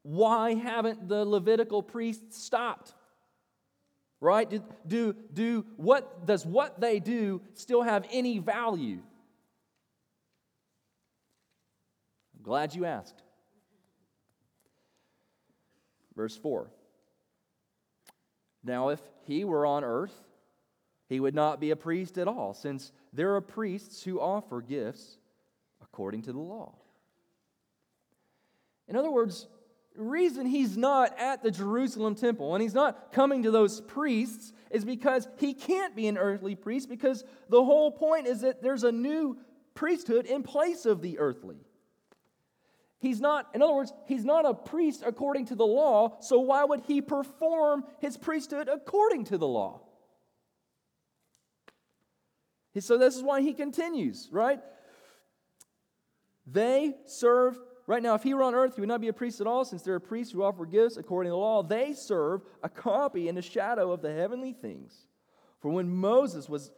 Why 0.05 0.53
haven't 0.53 1.09
the 1.09 1.25
Levitical 1.25 1.81
priests 1.81 2.37
stopped? 2.43 2.93
Right? 4.21 4.47
Do, 4.47 4.63
do, 4.85 5.15
do 5.33 5.65
what 5.77 6.27
does 6.27 6.45
what 6.45 6.79
they 6.79 6.99
do 6.99 7.41
still 7.55 7.81
have 7.81 8.05
any 8.11 8.37
value? 8.37 8.99
I'm 12.37 12.43
Glad 12.43 12.75
you 12.75 12.85
asked. 12.85 13.23
Verse 16.15 16.37
4 16.37 16.69
Now, 18.63 18.89
if 18.89 19.01
he 19.23 19.43
were 19.43 19.65
on 19.65 19.83
earth, 19.83 20.13
he 21.09 21.19
would 21.19 21.33
not 21.33 21.59
be 21.59 21.71
a 21.71 21.75
priest 21.75 22.19
at 22.19 22.27
all, 22.27 22.53
since 22.53 22.91
there 23.11 23.33
are 23.33 23.41
priests 23.41 24.03
who 24.03 24.19
offer 24.19 24.61
gifts 24.61 25.17
according 25.81 26.21
to 26.23 26.31
the 26.31 26.37
law. 26.37 26.75
In 28.87 28.95
other 28.95 29.09
words, 29.09 29.47
reason 29.97 30.45
he's 30.45 30.77
not 30.77 31.17
at 31.19 31.43
the 31.43 31.51
Jerusalem 31.51 32.15
temple 32.15 32.53
and 32.53 32.61
he's 32.61 32.73
not 32.73 33.11
coming 33.11 33.43
to 33.43 33.51
those 33.51 33.81
priests 33.81 34.53
is 34.71 34.83
because 34.83 35.27
he 35.37 35.53
can't 35.53 35.95
be 35.95 36.07
an 36.07 36.17
earthly 36.17 36.55
priest 36.55 36.89
because 36.89 37.23
the 37.49 37.63
whole 37.63 37.91
point 37.91 38.27
is 38.27 38.41
that 38.41 38.61
there's 38.61 38.83
a 38.83 38.91
new 38.91 39.37
priesthood 39.73 40.25
in 40.25 40.43
place 40.43 40.85
of 40.85 41.01
the 41.01 41.19
earthly. 41.19 41.57
He's 42.99 43.21
not, 43.21 43.47
in 43.53 43.61
other 43.61 43.73
words, 43.73 43.93
he's 44.07 44.25
not 44.25 44.45
a 44.45 44.53
priest 44.53 45.03
according 45.05 45.45
to 45.47 45.55
the 45.55 45.65
law, 45.65 46.17
so 46.21 46.39
why 46.39 46.63
would 46.63 46.81
he 46.87 47.01
perform 47.01 47.83
his 47.99 48.17
priesthood 48.17 48.67
according 48.67 49.25
to 49.25 49.37
the 49.37 49.47
law? 49.47 49.81
So 52.79 52.97
this 52.97 53.15
is 53.15 53.23
why 53.23 53.41
he 53.41 53.53
continues, 53.53 54.27
right? 54.31 54.59
They 56.45 56.95
serve, 57.05 57.57
right 57.87 58.01
now, 58.01 58.15
if 58.15 58.23
he 58.23 58.33
were 58.33 58.43
on 58.43 58.55
earth, 58.55 58.75
he 58.75 58.81
would 58.81 58.87
not 58.87 59.01
be 59.01 59.07
a 59.07 59.13
priest 59.13 59.41
at 59.41 59.47
all, 59.47 59.65
since 59.65 59.81
there 59.81 59.95
are 59.95 59.99
priests 59.99 60.33
who 60.33 60.43
offer 60.43 60.65
gifts 60.65 60.97
according 60.97 61.29
to 61.29 61.33
the 61.33 61.37
law. 61.37 61.63
They 61.63 61.93
serve 61.93 62.43
a 62.63 62.69
copy 62.69 63.29
and 63.29 63.37
a 63.37 63.41
shadow 63.41 63.91
of 63.91 64.01
the 64.01 64.13
heavenly 64.13 64.53
things. 64.53 65.07
For 65.59 65.69
when 65.69 65.89
Moses 65.89 66.47
was 66.49 66.71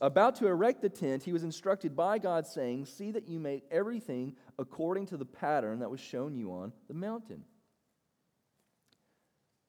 about 0.00 0.36
to 0.36 0.46
erect 0.46 0.82
the 0.82 0.88
tent, 0.88 1.22
he 1.22 1.32
was 1.32 1.44
instructed 1.44 1.96
by 1.96 2.18
God, 2.18 2.46
saying, 2.46 2.86
See 2.86 3.10
that 3.12 3.28
you 3.28 3.38
make 3.38 3.64
everything 3.70 4.36
according 4.58 5.06
to 5.06 5.16
the 5.16 5.24
pattern 5.24 5.80
that 5.80 5.90
was 5.90 6.00
shown 6.00 6.34
you 6.34 6.52
on 6.52 6.72
the 6.88 6.94
mountain. 6.94 7.44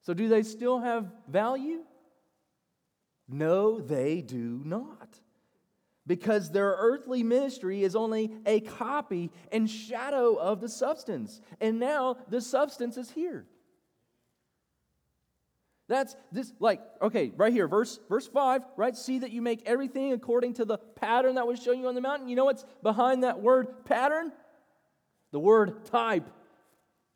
So, 0.02 0.14
do 0.14 0.28
they 0.28 0.42
still 0.42 0.80
have 0.80 1.10
value? 1.28 1.80
No, 3.28 3.80
they 3.80 4.22
do 4.22 4.60
not. 4.64 5.18
Because 6.10 6.50
their 6.50 6.74
earthly 6.76 7.22
ministry 7.22 7.84
is 7.84 7.94
only 7.94 8.32
a 8.44 8.58
copy 8.58 9.30
and 9.52 9.70
shadow 9.70 10.34
of 10.34 10.60
the 10.60 10.68
substance. 10.68 11.40
And 11.60 11.78
now 11.78 12.16
the 12.28 12.40
substance 12.40 12.96
is 12.96 13.12
here. 13.12 13.46
That's 15.86 16.16
this, 16.32 16.52
like, 16.58 16.80
okay, 17.00 17.30
right 17.36 17.52
here, 17.52 17.68
verse, 17.68 18.00
verse 18.08 18.26
5, 18.26 18.62
right? 18.76 18.96
See 18.96 19.20
that 19.20 19.30
you 19.30 19.40
make 19.40 19.62
everything 19.66 20.12
according 20.12 20.54
to 20.54 20.64
the 20.64 20.78
pattern 20.78 21.36
that 21.36 21.46
was 21.46 21.62
shown 21.62 21.78
you 21.78 21.86
on 21.86 21.94
the 21.94 22.00
mountain. 22.00 22.28
You 22.28 22.34
know 22.34 22.46
what's 22.46 22.64
behind 22.82 23.22
that 23.22 23.40
word 23.40 23.84
pattern? 23.84 24.32
The 25.30 25.38
word 25.38 25.84
type. 25.84 26.26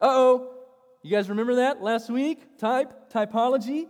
Uh 0.01 0.07
oh. 0.07 0.55
You 1.03 1.11
guys 1.11 1.29
remember 1.29 1.57
that 1.57 1.83
last 1.83 2.11
week? 2.11 2.59
Type, 2.59 3.13
typology. 3.13 3.89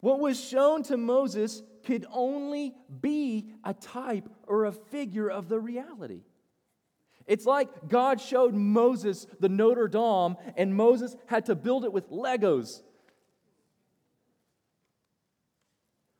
What 0.00 0.20
was 0.20 0.38
shown 0.38 0.82
to 0.82 0.98
Moses 0.98 1.62
could 1.84 2.06
only 2.12 2.74
be 3.00 3.50
a 3.64 3.74
type 3.74 4.28
or 4.46 4.64
a 4.64 4.72
figure 4.72 5.28
of 5.28 5.48
the 5.48 5.60
reality. 5.60 6.22
It's 7.26 7.46
like 7.46 7.88
God 7.88 8.20
showed 8.20 8.54
Moses 8.54 9.26
the 9.40 9.48
Notre 9.48 9.88
Dame, 9.88 10.36
and 10.56 10.74
Moses 10.74 11.16
had 11.26 11.46
to 11.46 11.54
build 11.54 11.84
it 11.84 11.92
with 11.92 12.10
Legos. 12.10 12.82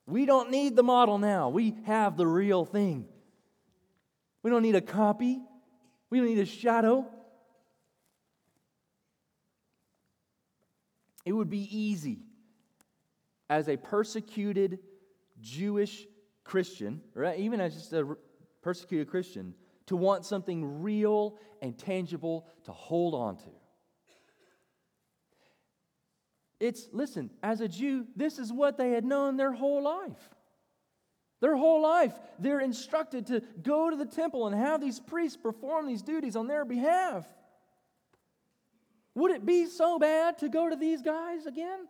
We 0.06 0.26
don't 0.26 0.50
need 0.50 0.76
the 0.76 0.82
model 0.82 1.18
now. 1.18 1.48
We 1.48 1.76
have 1.84 2.16
the 2.16 2.26
real 2.26 2.64
thing. 2.64 3.06
We 4.42 4.50
don't 4.50 4.62
need 4.62 4.76
a 4.76 4.82
copy. 4.82 5.40
We 6.10 6.18
don't 6.18 6.28
need 6.28 6.38
a 6.38 6.46
shadow. 6.46 7.06
It 11.24 11.32
would 11.32 11.48
be 11.48 11.66
easy 11.76 12.20
as 13.48 13.68
a 13.68 13.76
persecuted 13.76 14.78
Jewish 15.44 16.06
Christian, 16.42 17.00
right? 17.14 17.38
Even 17.38 17.60
as 17.60 17.74
just 17.74 17.92
a 17.92 18.16
persecuted 18.62 19.08
Christian, 19.08 19.54
to 19.86 19.96
want 19.96 20.24
something 20.24 20.82
real 20.82 21.38
and 21.60 21.78
tangible 21.78 22.48
to 22.64 22.72
hold 22.72 23.14
on 23.14 23.36
to. 23.36 23.50
It's, 26.58 26.88
listen, 26.92 27.30
as 27.42 27.60
a 27.60 27.68
Jew, 27.68 28.06
this 28.16 28.38
is 28.38 28.50
what 28.50 28.78
they 28.78 28.92
had 28.92 29.04
known 29.04 29.36
their 29.36 29.52
whole 29.52 29.82
life. 29.82 30.30
Their 31.40 31.56
whole 31.56 31.82
life, 31.82 32.14
they're 32.38 32.60
instructed 32.60 33.26
to 33.26 33.42
go 33.62 33.90
to 33.90 33.96
the 33.96 34.06
temple 34.06 34.46
and 34.46 34.56
have 34.56 34.80
these 34.80 34.98
priests 34.98 35.36
perform 35.36 35.86
these 35.86 36.00
duties 36.00 36.36
on 36.36 36.46
their 36.46 36.64
behalf. 36.64 37.26
Would 39.14 39.30
it 39.30 39.44
be 39.44 39.66
so 39.66 39.98
bad 39.98 40.38
to 40.38 40.48
go 40.48 40.70
to 40.70 40.76
these 40.76 41.02
guys 41.02 41.44
again? 41.44 41.86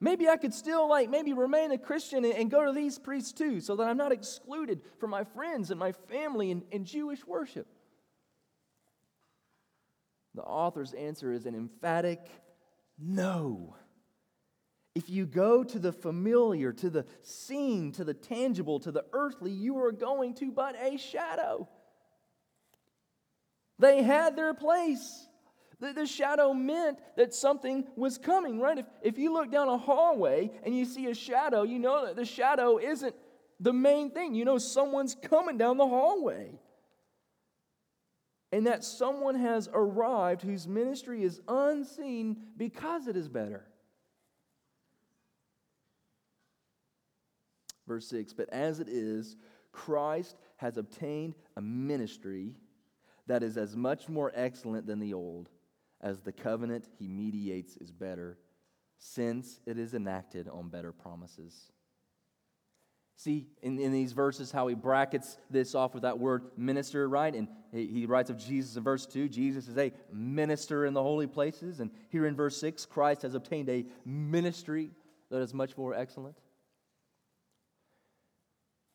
Maybe 0.00 0.28
I 0.28 0.38
could 0.38 0.54
still, 0.54 0.88
like, 0.88 1.10
maybe 1.10 1.34
remain 1.34 1.72
a 1.72 1.78
Christian 1.78 2.24
and, 2.24 2.34
and 2.34 2.50
go 2.50 2.64
to 2.64 2.72
these 2.72 2.98
priests 2.98 3.32
too, 3.32 3.60
so 3.60 3.76
that 3.76 3.86
I'm 3.86 3.98
not 3.98 4.12
excluded 4.12 4.80
from 4.98 5.10
my 5.10 5.24
friends 5.24 5.70
and 5.70 5.78
my 5.78 5.92
family 5.92 6.50
and, 6.50 6.62
in 6.70 6.84
Jewish 6.86 7.26
worship. 7.26 7.66
The 10.34 10.42
author's 10.42 10.94
answer 10.94 11.32
is 11.32 11.44
an 11.44 11.54
emphatic 11.54 12.20
no. 12.98 13.76
If 14.94 15.10
you 15.10 15.26
go 15.26 15.64
to 15.64 15.78
the 15.78 15.92
familiar, 15.92 16.72
to 16.72 16.90
the 16.90 17.04
seen, 17.22 17.92
to 17.92 18.04
the 18.04 18.14
tangible, 18.14 18.80
to 18.80 18.92
the 18.92 19.04
earthly, 19.12 19.52
you 19.52 19.78
are 19.78 19.92
going 19.92 20.34
to 20.34 20.50
but 20.50 20.76
a 20.80 20.96
shadow. 20.96 21.68
They 23.78 24.02
had 24.02 24.34
their 24.36 24.54
place. 24.54 25.26
The, 25.80 25.92
the 25.92 26.06
shadow 26.06 26.52
meant 26.52 26.98
that 27.16 27.34
something 27.34 27.84
was 27.96 28.18
coming, 28.18 28.60
right? 28.60 28.78
If, 28.78 28.86
if 29.02 29.18
you 29.18 29.32
look 29.32 29.50
down 29.50 29.68
a 29.68 29.78
hallway 29.78 30.50
and 30.62 30.76
you 30.76 30.84
see 30.84 31.06
a 31.06 31.14
shadow, 31.14 31.62
you 31.62 31.78
know 31.78 32.06
that 32.06 32.16
the 32.16 32.24
shadow 32.24 32.78
isn't 32.78 33.14
the 33.58 33.72
main 33.72 34.10
thing. 34.10 34.34
You 34.34 34.44
know 34.44 34.58
someone's 34.58 35.16
coming 35.22 35.58
down 35.58 35.76
the 35.76 35.86
hallway 35.86 36.58
and 38.52 38.66
that 38.66 38.84
someone 38.84 39.36
has 39.36 39.68
arrived 39.72 40.42
whose 40.42 40.66
ministry 40.66 41.22
is 41.22 41.40
unseen 41.48 42.36
because 42.56 43.06
it 43.06 43.16
is 43.16 43.28
better. 43.28 43.64
Verse 47.86 48.06
6 48.08 48.32
But 48.32 48.48
as 48.50 48.80
it 48.80 48.88
is, 48.88 49.36
Christ 49.72 50.36
has 50.56 50.76
obtained 50.76 51.34
a 51.56 51.60
ministry 51.60 52.54
that 53.26 53.42
is 53.42 53.56
as 53.56 53.76
much 53.76 54.08
more 54.08 54.32
excellent 54.34 54.86
than 54.86 54.98
the 54.98 55.14
old, 55.14 55.48
as 56.00 56.20
the 56.20 56.32
covenant 56.32 56.88
he 56.98 57.08
mediates 57.08 57.76
is 57.76 57.90
better, 57.90 58.38
since 58.98 59.60
it 59.66 59.78
is 59.78 59.94
enacted 59.94 60.48
on 60.48 60.68
better 60.68 60.92
promises. 60.92 61.70
See 63.16 63.48
in, 63.62 63.78
in 63.78 63.92
these 63.92 64.12
verses 64.12 64.50
how 64.50 64.66
he 64.68 64.74
brackets 64.74 65.36
this 65.50 65.74
off 65.74 65.92
with 65.92 66.04
that 66.04 66.18
word 66.18 66.52
minister, 66.56 67.06
right? 67.06 67.34
And 67.34 67.48
he, 67.70 67.86
he 67.86 68.06
writes 68.06 68.30
of 68.30 68.38
Jesus 68.38 68.76
in 68.76 68.82
verse 68.82 69.04
2 69.04 69.28
Jesus 69.28 69.68
is 69.68 69.76
a 69.76 69.92
minister 70.10 70.86
in 70.86 70.94
the 70.94 71.02
holy 71.02 71.26
places. 71.26 71.80
And 71.80 71.90
here 72.08 72.24
in 72.24 72.34
verse 72.34 72.56
6, 72.58 72.86
Christ 72.86 73.20
has 73.22 73.34
obtained 73.34 73.68
a 73.68 73.84
ministry 74.06 74.90
that 75.30 75.42
is 75.42 75.52
much 75.52 75.76
more 75.76 75.92
excellent. 75.92 76.38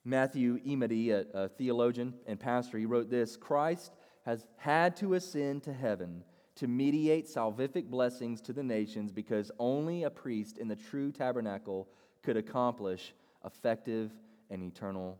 Matthew 0.03 0.59
Emadi, 0.59 1.11
a, 1.11 1.25
a 1.37 1.49
theologian 1.49 2.15
and 2.25 2.39
pastor, 2.39 2.79
he 2.79 2.87
wrote 2.87 3.11
this 3.11 3.37
Christ 3.37 3.91
has 4.25 4.47
had 4.57 4.95
to 4.97 5.13
ascend 5.13 5.63
to 5.63 5.73
heaven 5.73 6.23
to 6.55 6.67
mediate 6.67 7.27
salvific 7.27 7.89
blessings 7.89 8.41
to 8.41 8.53
the 8.53 8.63
nations 8.63 9.11
because 9.11 9.51
only 9.59 10.03
a 10.03 10.09
priest 10.09 10.57
in 10.57 10.67
the 10.67 10.75
true 10.75 11.11
tabernacle 11.11 11.87
could 12.23 12.37
accomplish 12.37 13.13
effective 13.43 14.11
and 14.49 14.63
eternal 14.63 15.19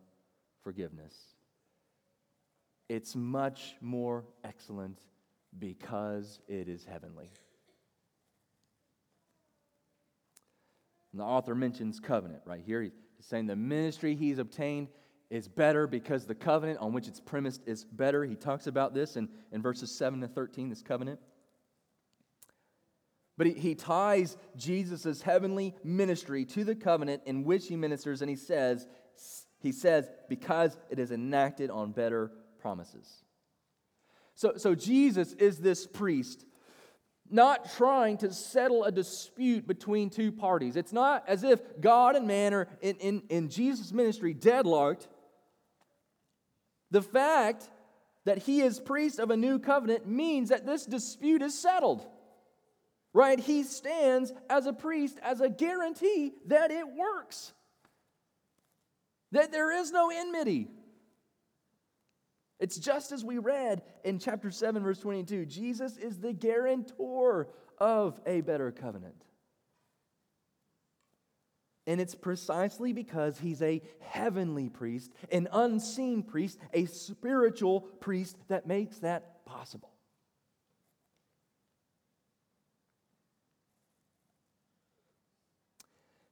forgiveness. 0.64 1.14
It's 2.88 3.16
much 3.16 3.76
more 3.82 4.24
excellent 4.44 5.00
because 5.60 6.40
it 6.48 6.70
is 6.70 6.86
heavenly. 6.86 7.32
And 11.12 11.22
the 11.22 11.26
author 11.26 11.56
mentions 11.56 12.00
covenant 12.00 12.42
right 12.46 12.62
here. 12.66 12.82
He's 12.82 12.94
saying 13.22 13.48
the 13.48 13.56
ministry 13.56 14.16
he's 14.16 14.38
obtained 14.38 14.90
is 15.36 15.48
better 15.48 15.88
because 15.88 16.26
the 16.26 16.36
covenant 16.36 16.80
on 16.80 16.94
which 16.94 17.08
it's 17.08 17.20
premised 17.20 17.62
is 17.68 17.84
better. 17.84 18.24
He 18.24 18.36
talks 18.36 18.68
about 18.68 18.94
this 18.94 19.18
in, 19.18 19.30
in 19.52 19.62
verses 19.62 19.92
7 19.98 20.22
to 20.22 20.28
13, 20.28 20.70
this 20.70 20.82
covenant. 20.82 21.20
But 23.38 23.48
he, 23.48 23.54
he 23.54 23.76
ties 23.76 24.38
Jesus' 24.56 25.22
heavenly 25.22 25.76
ministry 25.84 26.46
to 26.46 26.64
the 26.64 26.76
covenant 26.76 27.24
in 27.26 27.44
which 27.44 27.68
he 27.68 27.76
ministers, 27.76 28.22
and 28.22 28.30
he 28.30 28.36
says, 28.36 28.88
he 29.60 29.72
says, 29.72 30.10
because 30.30 30.78
it 30.90 31.00
is 31.00 31.12
enacted 31.12 31.70
on 31.70 31.92
better 31.92 32.32
promises. 32.60 33.24
So, 34.36 34.54
so 34.58 34.76
Jesus 34.76 35.34
is 35.34 35.58
this 35.60 35.88
priest, 35.88 36.46
not 37.30 37.74
trying 37.74 38.18
to 38.20 38.32
settle 38.32 38.84
a 38.84 38.92
dispute 38.92 39.68
between 39.68 40.10
two 40.10 40.32
parties. 40.32 40.76
It's 40.76 40.94
not 40.94 41.24
as 41.28 41.44
if 41.44 41.60
God 41.82 42.16
and 42.16 42.28
man 42.28 42.54
are 42.54 42.68
in, 42.82 42.96
in, 42.98 43.24
in 43.30 43.50
Jesus' 43.50 43.92
ministry 43.92 44.34
deadlocked. 44.34 45.08
The 46.92 47.02
fact 47.02 47.70
that 48.26 48.40
he 48.40 48.62
is 48.62 48.80
priest 48.80 49.20
of 49.20 49.32
a 49.32 49.38
new 49.38 49.60
covenant 49.60 50.08
means 50.08 50.50
that 50.50 50.66
this 50.66 50.86
dispute 50.86 51.42
is 51.42 51.60
settled 51.60 52.06
right? 53.16 53.40
He 53.40 53.64
stands 53.64 54.34
as 54.50 54.66
a 54.66 54.74
priest 54.74 55.18
as 55.24 55.40
a 55.40 55.48
guarantee 55.48 56.34
that 56.48 56.70
it 56.70 56.86
works, 56.86 57.54
that 59.32 59.54
there 59.54 59.72
is 59.72 59.90
no 59.92 60.12
enmity. 60.14 60.68
It's 62.60 62.78
just 62.78 63.14
as 63.14 63.24
we 63.24 63.38
read 63.38 63.84
in 64.04 64.20
chapter 64.20 64.52
7, 64.52 64.84
verse 64.84 65.00
22 65.00 65.46
Jesus 65.46 65.96
is 65.96 66.20
the 66.20 66.34
guarantor 66.34 67.48
of 67.80 68.20
a 68.26 68.42
better 68.42 68.72
covenant. 68.72 69.25
And 71.88 72.02
it's 72.02 72.16
precisely 72.16 72.94
because 72.94 73.38
he's 73.38 73.62
a 73.62 73.82
heavenly 74.00 74.70
priest, 74.70 75.12
an 75.32 75.48
unseen 75.52 76.24
priest, 76.24 76.58
a 76.74 76.86
spiritual 76.86 77.82
priest 77.82 78.38
that 78.48 78.66
makes 78.66 78.98
that 79.00 79.46
possible. 79.46 79.92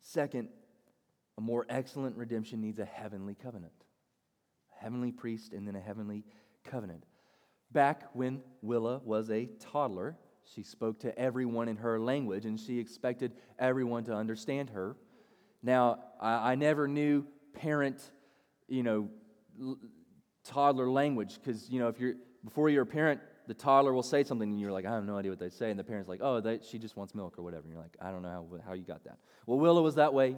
Second, 0.01 0.49
a 1.39 1.41
more 1.41 1.65
excellent 1.69 2.15
redemption 2.17 2.61
needs 2.61 2.77
a 2.77 2.85
heavenly 2.85 3.35
covenant. 3.35 3.73
A 4.77 4.83
heavenly 4.83 5.11
priest 5.11 5.53
and 5.53 5.67
then 5.67 5.75
a 5.75 5.81
heavenly 5.81 6.23
covenant. 6.63 7.05
Back 7.71 8.09
when 8.13 8.41
Willa 8.61 9.01
was 9.03 9.31
a 9.31 9.47
toddler, 9.59 10.15
she 10.43 10.61
spoke 10.61 10.99
to 10.99 11.17
everyone 11.17 11.67
in 11.67 11.77
her 11.77 11.99
language 11.99 12.45
and 12.45 12.59
she 12.59 12.77
expected 12.79 13.33
everyone 13.57 14.03
to 14.03 14.13
understand 14.13 14.69
her. 14.71 14.95
Now, 15.63 15.99
I, 16.19 16.51
I 16.51 16.55
never 16.55 16.87
knew 16.87 17.25
parent, 17.53 18.01
you 18.67 18.83
know, 18.83 19.09
l- 19.59 19.79
toddler 20.43 20.89
language 20.89 21.39
because, 21.39 21.69
you 21.69 21.79
know, 21.79 21.87
if 21.87 21.99
you're, 21.99 22.15
before 22.43 22.69
you're 22.69 22.83
a 22.83 22.85
parent, 22.85 23.21
the 23.47 23.53
toddler 23.53 23.93
will 23.93 24.03
say 24.03 24.23
something 24.23 24.49
and 24.49 24.59
you're 24.59 24.71
like, 24.71 24.85
I 24.85 24.93
have 24.93 25.05
no 25.05 25.17
idea 25.17 25.31
what 25.31 25.39
they 25.39 25.49
say. 25.49 25.69
And 25.69 25.79
the 25.79 25.83
parent's 25.83 26.09
like, 26.09 26.19
oh, 26.21 26.41
they, 26.41 26.59
she 26.61 26.77
just 26.77 26.97
wants 26.97 27.15
milk 27.15 27.37
or 27.37 27.43
whatever. 27.43 27.63
And 27.63 27.71
you're 27.71 27.81
like, 27.81 27.95
I 28.01 28.11
don't 28.11 28.21
know 28.21 28.29
how, 28.29 28.45
how 28.67 28.73
you 28.73 28.83
got 28.83 29.03
that. 29.05 29.17
Well, 29.45 29.59
Willow 29.59 29.81
was 29.81 29.95
that 29.95 30.13
way. 30.13 30.37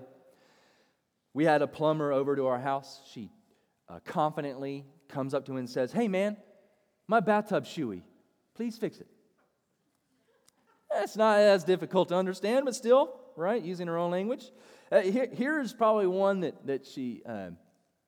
We 1.34 1.44
had 1.44 1.62
a 1.62 1.68
plumber 1.68 2.12
over 2.12 2.36
to 2.36 2.48
our 2.48 2.60
house. 2.60 3.02
She 3.12 3.30
uh, 3.90 4.00
confidently 4.06 4.86
comes 5.10 5.34
up 5.34 5.46
to 5.46 5.52
him 5.52 5.58
and 5.58 5.70
says, 5.70 5.92
Hey, 5.92 6.08
man, 6.08 6.38
my 7.08 7.20
bathtub's 7.20 7.70
shoey. 7.70 8.04
Please 8.56 8.78
fix 8.78 9.00
it. 9.00 9.08
That's 10.90 11.18
not 11.18 11.40
as 11.40 11.64
difficult 11.64 12.10
to 12.10 12.16
understand, 12.16 12.66
but 12.66 12.74
still, 12.74 13.20
right? 13.36 13.62
Using 13.62 13.88
her 13.88 13.98
own 13.98 14.12
language. 14.12 14.46
Uh, 14.92 15.02
here, 15.02 15.28
here's 15.32 15.74
probably 15.74 16.08
one 16.08 16.42
that, 16.42 16.66
that 16.68 16.86
she 16.86 17.22
um, 17.26 17.58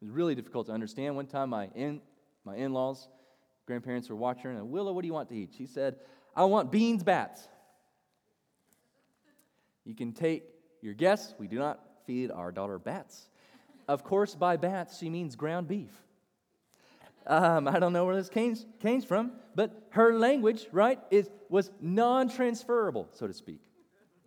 was 0.02 0.12
really 0.12 0.36
difficult 0.36 0.68
to 0.68 0.74
understand. 0.74 1.16
One 1.16 1.26
time, 1.26 1.50
my 1.50 1.70
in, 1.74 2.02
my 2.46 2.56
in-laws, 2.56 3.08
grandparents 3.66 4.10
were 4.10 4.16
watching, 4.16 4.52
and 4.52 4.70
Willow, 4.70 4.94
what 4.94 5.02
do 5.02 5.08
you 5.08 5.14
want 5.14 5.30
to 5.30 5.36
eat? 5.36 5.54
She 5.58 5.66
said, 5.66 5.96
"I 6.36 6.46
want 6.46 6.72
beans 6.72 7.04
bats." 7.04 7.48
You 9.86 9.96
can 9.96 10.12
take 10.12 10.44
your 10.82 10.94
guess. 10.94 11.34
We 11.40 11.48
do 11.48 11.58
not 11.58 11.80
feed 12.06 12.30
our 12.30 12.52
daughter 12.52 12.78
bats. 12.78 13.30
Of 13.88 14.04
course, 14.04 14.36
by 14.36 14.58
bats 14.58 15.00
she 15.00 15.10
means 15.10 15.36
ground 15.36 15.68
beef. 15.68 15.92
Um, 17.26 17.68
I 17.68 17.80
don't 17.80 17.92
know 17.92 18.06
where 18.06 18.16
this 18.16 18.30
came, 18.30 18.56
came 18.82 19.02
from, 19.02 19.34
but 19.56 19.88
her 19.90 20.18
language, 20.18 20.68
right, 20.72 21.00
is, 21.12 21.30
was 21.50 21.72
non 21.82 22.30
transferable, 22.30 23.10
so 23.12 23.28
to 23.28 23.34
speak. 23.34 23.62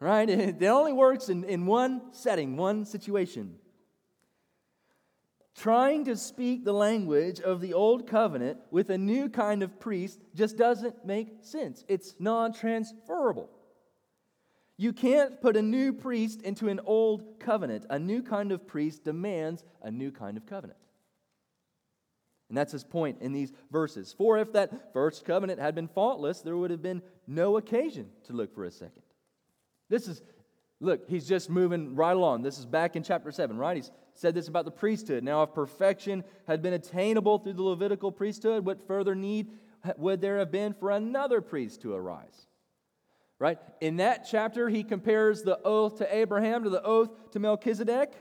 Right? 0.01 0.29
It 0.61 0.63
only 0.65 0.93
works 0.93 1.29
in, 1.29 1.45
in 1.45 1.67
one 1.67 2.13
setting, 2.13 2.57
one 2.57 2.87
situation. 2.87 3.57
Trying 5.57 6.07
to 6.07 6.17
speak 6.17 6.65
the 6.65 6.73
language 6.73 7.41
of 7.41 7.61
the 7.61 7.75
old 7.75 8.07
covenant 8.07 8.59
with 8.71 8.89
a 8.89 8.97
new 8.97 9.29
kind 9.29 9.63
of 9.63 9.79
priest 9.79 10.19
just 10.35 10.57
doesn't 10.57 11.05
make 11.05 11.29
sense. 11.43 11.85
It's 11.87 12.15
non 12.19 12.55
transferable. 12.55 13.51
You 14.79 14.95
can't 14.95 15.43
put 15.43 15.59
a 15.59 15.63
new 15.63 15.93
priest 15.93 16.41
into 16.41 16.69
an 16.69 16.81
old 16.87 17.39
covenant. 17.39 17.85
A 17.91 17.99
new 17.99 18.23
kind 18.23 18.53
of 18.53 18.67
priest 18.67 19.05
demands 19.05 19.63
a 19.83 19.91
new 19.91 20.11
kind 20.11 20.39
of 20.39 20.47
covenant. 20.47 20.79
And 22.49 22.57
that's 22.57 22.73
his 22.73 22.85
point 22.85 23.19
in 23.21 23.33
these 23.33 23.53
verses. 23.71 24.15
For 24.17 24.39
if 24.39 24.55
that 24.55 24.95
first 24.95 25.27
covenant 25.27 25.61
had 25.61 25.75
been 25.75 25.89
faultless, 25.89 26.41
there 26.41 26.57
would 26.57 26.71
have 26.71 26.81
been 26.81 27.03
no 27.27 27.59
occasion 27.59 28.09
to 28.25 28.33
look 28.33 28.55
for 28.55 28.65
a 28.65 28.71
second. 28.71 29.03
This 29.91 30.09
is, 30.09 30.23
look, 30.79 31.07
he's 31.09 31.29
just 31.29 31.51
moving 31.51 31.95
right 31.95 32.17
along. 32.17 32.43
This 32.43 32.59
is 32.59 32.65
back 32.65 32.97
in 32.97 33.03
chapter 33.03 33.31
7, 33.31 33.59
right? 33.59 33.77
He's 33.77 33.91
said 34.15 34.35
this 34.35 34.49
about 34.49 34.65
the 34.65 34.71
priesthood. 34.71 35.25
Now, 35.25 35.43
if 35.43 35.53
perfection 35.53 36.25
had 36.47 36.63
been 36.63 36.73
attainable 36.73 37.39
through 37.39 37.55
the 37.55 37.63
Levitical 37.63 38.13
priesthood, 38.13 38.65
what 38.65 38.87
further 38.87 39.15
need 39.15 39.51
would 39.97 40.21
there 40.21 40.39
have 40.39 40.53
been 40.53 40.73
for 40.73 40.91
another 40.91 41.41
priest 41.41 41.83
to 41.83 41.93
arise? 41.93 42.47
Right? 43.39 43.59
In 43.81 43.97
that 43.97 44.27
chapter, 44.31 44.69
he 44.69 44.85
compares 44.85 45.43
the 45.43 45.59
oath 45.65 45.99
to 45.99 46.15
Abraham 46.15 46.65
to 46.65 46.71
the 46.71 46.83
oath 46.83 47.11
to 47.33 47.39
Melchizedek. 47.39 48.13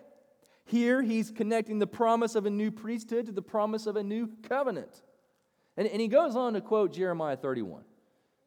Here, 0.66 1.02
he's 1.02 1.32
connecting 1.32 1.80
the 1.80 1.88
promise 1.88 2.36
of 2.36 2.46
a 2.46 2.50
new 2.50 2.72
priesthood 2.72 3.26
to 3.26 3.32
the 3.32 3.42
promise 3.42 3.86
of 3.86 3.96
a 3.96 4.04
new 4.04 4.30
covenant. 4.48 5.04
And, 5.76 5.88
and 5.88 6.02
he 6.02 6.08
goes 6.08 6.36
on 6.36 6.54
to 6.54 6.62
quote 6.62 6.94
Jeremiah 6.94 7.36
31. 7.36 7.84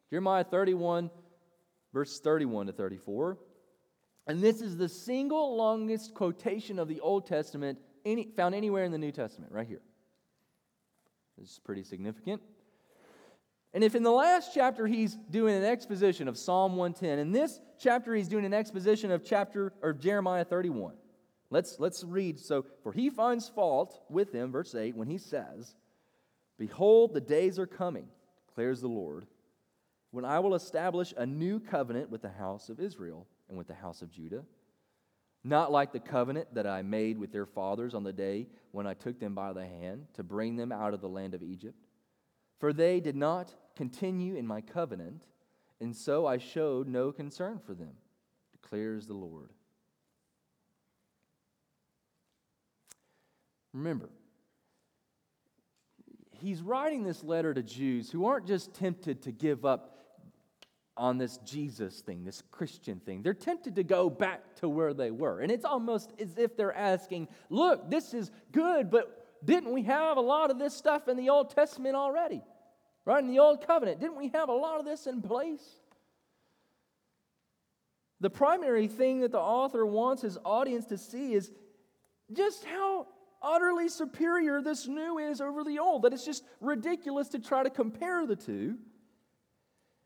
Jeremiah 0.09 0.43
31, 0.43 1.11
verse 1.93 2.19
31 2.19 2.67
to 2.67 2.73
34. 2.73 3.37
And 4.27 4.41
this 4.41 4.61
is 4.61 4.77
the 4.77 4.89
single 4.89 5.55
longest 5.55 6.13
quotation 6.13 6.79
of 6.79 6.87
the 6.87 6.99
Old 6.99 7.27
Testament 7.27 7.79
any, 8.05 8.29
found 8.35 8.55
anywhere 8.55 8.83
in 8.83 8.91
the 8.91 8.97
New 8.97 9.11
Testament, 9.11 9.51
right 9.51 9.67
here. 9.67 9.81
This 11.37 11.51
is 11.51 11.59
pretty 11.59 11.83
significant. 11.83 12.41
And 13.73 13.83
if 13.83 13.95
in 13.95 14.03
the 14.03 14.11
last 14.11 14.51
chapter 14.53 14.85
he's 14.85 15.15
doing 15.15 15.55
an 15.55 15.63
exposition 15.63 16.27
of 16.27 16.37
Psalm 16.37 16.75
110, 16.75 17.19
in 17.19 17.31
this 17.31 17.59
chapter 17.79 18.13
he's 18.13 18.27
doing 18.27 18.45
an 18.45 18.53
exposition 18.53 19.11
of 19.11 19.25
chapter 19.25 19.73
or 19.81 19.93
Jeremiah 19.93 20.45
31. 20.45 20.93
Let's, 21.49 21.79
let's 21.79 22.03
read. 22.03 22.39
So, 22.39 22.65
for 22.81 22.91
he 22.91 23.09
finds 23.09 23.47
fault 23.47 24.01
with 24.09 24.31
them, 24.31 24.51
verse 24.51 24.73
8, 24.73 24.95
when 24.95 25.07
he 25.07 25.17
says, 25.17 25.75
Behold, 26.57 27.13
the 27.13 27.21
days 27.21 27.59
are 27.59 27.67
coming, 27.67 28.07
declares 28.47 28.81
the 28.81 28.87
Lord, 28.87 29.25
when 30.13 30.25
I 30.25 30.37
will 30.37 30.53
establish 30.53 31.11
a 31.17 31.25
new 31.25 31.59
covenant 31.59 32.11
with 32.11 32.21
the 32.21 32.29
house 32.29 32.69
of 32.69 32.79
Israel 32.79 33.25
and 33.49 33.57
with 33.57 33.65
the 33.65 33.73
house 33.73 34.03
of 34.03 34.11
Judah, 34.11 34.43
not 35.43 35.71
like 35.71 35.91
the 35.91 35.99
covenant 35.99 36.53
that 36.53 36.67
I 36.67 36.83
made 36.83 37.17
with 37.17 37.31
their 37.31 37.47
fathers 37.47 37.95
on 37.95 38.03
the 38.03 38.13
day 38.13 38.45
when 38.73 38.85
I 38.85 38.93
took 38.93 39.19
them 39.19 39.33
by 39.33 39.53
the 39.53 39.65
hand 39.65 40.05
to 40.13 40.21
bring 40.21 40.55
them 40.55 40.71
out 40.71 40.93
of 40.93 41.01
the 41.01 41.09
land 41.09 41.33
of 41.33 41.41
Egypt. 41.41 41.87
For 42.59 42.73
they 42.73 42.99
did 42.99 43.15
not 43.15 43.55
continue 43.75 44.35
in 44.35 44.45
my 44.45 44.61
covenant, 44.61 45.25
and 45.81 45.95
so 45.95 46.27
I 46.27 46.37
showed 46.37 46.87
no 46.87 47.11
concern 47.11 47.59
for 47.65 47.73
them, 47.73 47.93
declares 48.51 49.07
the 49.07 49.15
Lord. 49.15 49.49
Remember, 53.73 54.11
he's 56.33 56.61
writing 56.61 57.03
this 57.03 57.23
letter 57.23 57.51
to 57.51 57.63
Jews 57.63 58.11
who 58.11 58.25
aren't 58.27 58.45
just 58.45 58.75
tempted 58.75 59.23
to 59.23 59.31
give 59.31 59.65
up 59.65 59.89
on 60.95 61.17
this 61.17 61.37
Jesus 61.39 62.01
thing, 62.01 62.23
this 62.23 62.43
Christian 62.51 62.99
thing. 62.99 63.23
They're 63.23 63.33
tempted 63.33 63.75
to 63.75 63.83
go 63.83 64.09
back 64.09 64.55
to 64.57 64.69
where 64.69 64.93
they 64.93 65.11
were. 65.11 65.39
And 65.39 65.51
it's 65.51 65.65
almost 65.65 66.13
as 66.19 66.37
if 66.37 66.55
they're 66.55 66.75
asking, 66.75 67.27
look, 67.49 67.89
this 67.89 68.13
is 68.13 68.31
good, 68.51 68.91
but 68.91 69.25
didn't 69.43 69.73
we 69.73 69.83
have 69.83 70.17
a 70.17 70.21
lot 70.21 70.51
of 70.51 70.59
this 70.59 70.75
stuff 70.75 71.07
in 71.07 71.17
the 71.17 71.29
Old 71.29 71.49
Testament 71.49 71.95
already? 71.95 72.41
Right? 73.05 73.23
In 73.23 73.27
the 73.27 73.39
Old 73.39 73.65
Covenant, 73.65 73.99
didn't 73.99 74.17
we 74.17 74.29
have 74.29 74.49
a 74.49 74.53
lot 74.53 74.79
of 74.79 74.85
this 74.85 75.07
in 75.07 75.21
place? 75.21 75.63
The 78.21 78.29
primary 78.29 78.87
thing 78.87 79.21
that 79.21 79.31
the 79.31 79.39
author 79.39 79.85
wants 79.85 80.21
his 80.21 80.37
audience 80.45 80.85
to 80.85 80.97
see 80.97 81.33
is 81.33 81.51
just 82.31 82.63
how 82.63 83.07
utterly 83.41 83.89
superior 83.89 84.61
this 84.61 84.87
new 84.87 85.17
is 85.17 85.41
over 85.41 85.65
the 85.65 85.79
old, 85.79 86.03
that 86.03 86.13
it's 86.13 86.23
just 86.23 86.45
ridiculous 86.61 87.27
to 87.29 87.39
try 87.39 87.63
to 87.63 87.69
compare 87.69 88.25
the 88.25 88.37
two. 88.37 88.77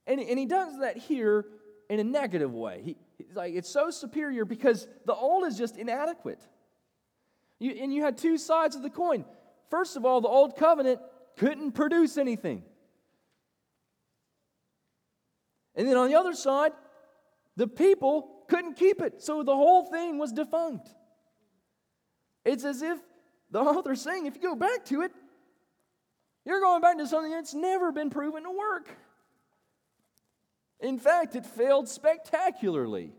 And, 0.08 0.22
and 0.22 0.40
he 0.40 0.46
does 0.46 0.80
that 0.80 0.98
here 0.98 1.46
in 1.90 2.00
a 2.00 2.04
negative 2.04 2.54
way. 2.54 2.82
He, 2.84 2.96
he's 3.18 3.36
like, 3.36 3.54
it's 3.54 3.70
so 3.70 3.92
superior 3.92 4.46
because 4.46 4.88
the 5.06 5.14
old 5.14 5.46
is 5.46 5.58
just 5.58 5.78
inadequate. 5.78 6.42
You, 7.60 7.72
and 7.72 7.94
you 7.94 8.04
had 8.04 8.18
two 8.18 8.38
sides 8.38 8.76
of 8.76 8.84
the 8.84 8.90
coin. 8.90 9.26
First 9.70 9.98
of 9.98 10.06
all, 10.06 10.22
the 10.22 10.30
old 10.30 10.56
covenant 10.56 11.02
couldn't 11.36 11.74
produce 11.74 12.18
anything. 12.18 12.64
And 15.76 15.88
then 15.88 15.98
on 15.98 16.08
the 16.08 16.16
other 16.16 16.34
side, 16.34 16.72
the 17.58 17.68
people 17.68 18.46
couldn't 18.48 18.76
keep 18.76 19.02
it. 19.02 19.22
So 19.22 19.44
the 19.44 19.56
whole 19.56 19.84
thing 19.84 20.18
was 20.18 20.32
defunct. 20.32 20.90
It's 22.46 22.64
as 22.64 22.82
if 22.82 22.98
the 23.52 23.60
author's 23.62 24.02
saying 24.02 24.26
if 24.26 24.36
you 24.36 24.42
go 24.42 24.56
back 24.56 24.86
to 24.86 25.02
it, 25.02 25.12
you're 26.46 26.62
going 26.62 26.82
back 26.82 26.98
to 26.98 27.08
something 27.08 27.32
that's 27.32 27.54
never 27.54 27.92
been 27.92 28.10
proven 28.10 28.44
to 28.44 28.52
work. 28.52 28.88
In 30.80 31.00
fact, 31.00 31.36
it 31.36 31.46
failed 31.46 31.88
spectacularly. 31.88 33.12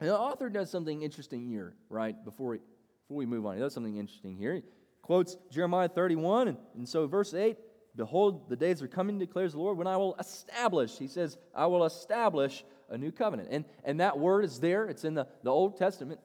And 0.00 0.08
the 0.08 0.18
author 0.18 0.48
does 0.48 0.70
something 0.70 1.02
interesting 1.02 1.46
here, 1.46 1.74
right? 1.88 2.16
Before, 2.24 2.52
we, 2.52 2.58
before 2.58 3.16
we 3.16 3.26
move 3.26 3.44
on, 3.46 3.54
he 3.54 3.60
does 3.60 3.74
something 3.74 3.96
interesting 3.96 4.36
here. 4.36 4.54
He 4.54 4.62
quotes 5.02 5.36
Jeremiah 5.50 5.88
31, 5.88 6.48
and, 6.48 6.58
and 6.76 6.88
so 6.88 7.06
verse 7.06 7.34
8 7.34 7.56
Behold, 7.96 8.48
the 8.48 8.54
days 8.54 8.80
are 8.80 8.86
coming, 8.86 9.18
declares 9.18 9.52
the 9.52 9.58
Lord, 9.58 9.76
when 9.76 9.88
I 9.88 9.96
will 9.96 10.14
establish, 10.20 10.96
he 10.96 11.08
says, 11.08 11.36
I 11.52 11.66
will 11.66 11.84
establish 11.84 12.64
a 12.88 12.96
new 12.96 13.10
covenant. 13.10 13.48
And, 13.50 13.64
and 13.82 13.98
that 13.98 14.16
word 14.16 14.44
is 14.44 14.60
there, 14.60 14.86
it's 14.86 15.04
in 15.04 15.14
the, 15.14 15.26
the 15.42 15.50
Old 15.50 15.76
Testament. 15.76 16.20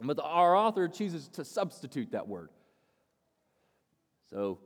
But 0.00 0.16
the, 0.16 0.22
our 0.22 0.54
author 0.54 0.86
chooses 0.86 1.26
to 1.30 1.44
substitute 1.44 2.12
that 2.12 2.28
word. 2.28 2.50
So 4.30 4.60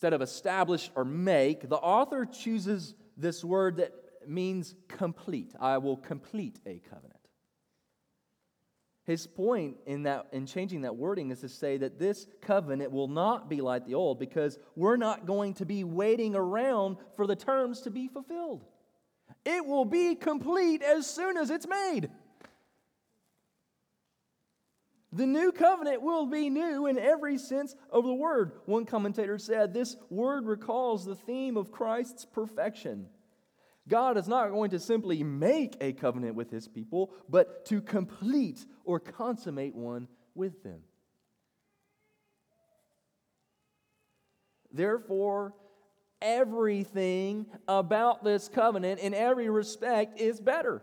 instead 0.00 0.14
of 0.14 0.22
establish 0.22 0.90
or 0.94 1.04
make, 1.04 1.68
the 1.68 1.76
author 1.76 2.24
chooses 2.24 2.94
this 3.18 3.44
word 3.44 3.76
that 3.76 3.92
means 4.26 4.74
complete. 4.88 5.52
I 5.60 5.76
will 5.76 5.98
complete 5.98 6.58
a 6.64 6.80
covenant. 6.88 7.20
His 9.04 9.26
point 9.26 9.76
in, 9.84 10.04
that, 10.04 10.28
in 10.32 10.46
changing 10.46 10.80
that 10.82 10.96
wording 10.96 11.30
is 11.30 11.40
to 11.40 11.50
say 11.50 11.76
that 11.76 11.98
this 11.98 12.26
covenant 12.40 12.92
will 12.92 13.08
not 13.08 13.50
be 13.50 13.60
like 13.60 13.84
the 13.84 13.92
old 13.92 14.18
because 14.18 14.58
we're 14.74 14.96
not 14.96 15.26
going 15.26 15.52
to 15.54 15.66
be 15.66 15.84
waiting 15.84 16.34
around 16.34 16.96
for 17.14 17.26
the 17.26 17.36
terms 17.36 17.82
to 17.82 17.90
be 17.90 18.08
fulfilled. 18.08 18.64
It 19.44 19.66
will 19.66 19.84
be 19.84 20.14
complete 20.14 20.82
as 20.82 21.06
soon 21.06 21.36
as 21.36 21.50
it's 21.50 21.68
made. 21.68 22.08
The 25.12 25.26
new 25.26 25.50
covenant 25.50 26.02
will 26.02 26.26
be 26.26 26.50
new 26.50 26.86
in 26.86 26.98
every 26.98 27.36
sense 27.36 27.74
of 27.90 28.04
the 28.04 28.14
word. 28.14 28.52
One 28.66 28.84
commentator 28.84 29.38
said 29.38 29.74
this 29.74 29.96
word 30.08 30.46
recalls 30.46 31.04
the 31.04 31.16
theme 31.16 31.56
of 31.56 31.72
Christ's 31.72 32.24
perfection. 32.24 33.06
God 33.88 34.16
is 34.16 34.28
not 34.28 34.50
going 34.50 34.70
to 34.70 34.78
simply 34.78 35.24
make 35.24 35.76
a 35.80 35.92
covenant 35.92 36.36
with 36.36 36.50
his 36.50 36.68
people, 36.68 37.12
but 37.28 37.66
to 37.66 37.80
complete 37.80 38.64
or 38.84 39.00
consummate 39.00 39.74
one 39.74 40.06
with 40.34 40.62
them. 40.62 40.80
Therefore, 44.72 45.54
everything 46.22 47.46
about 47.66 48.22
this 48.22 48.48
covenant 48.48 49.00
in 49.00 49.12
every 49.12 49.50
respect 49.50 50.20
is 50.20 50.40
better. 50.40 50.82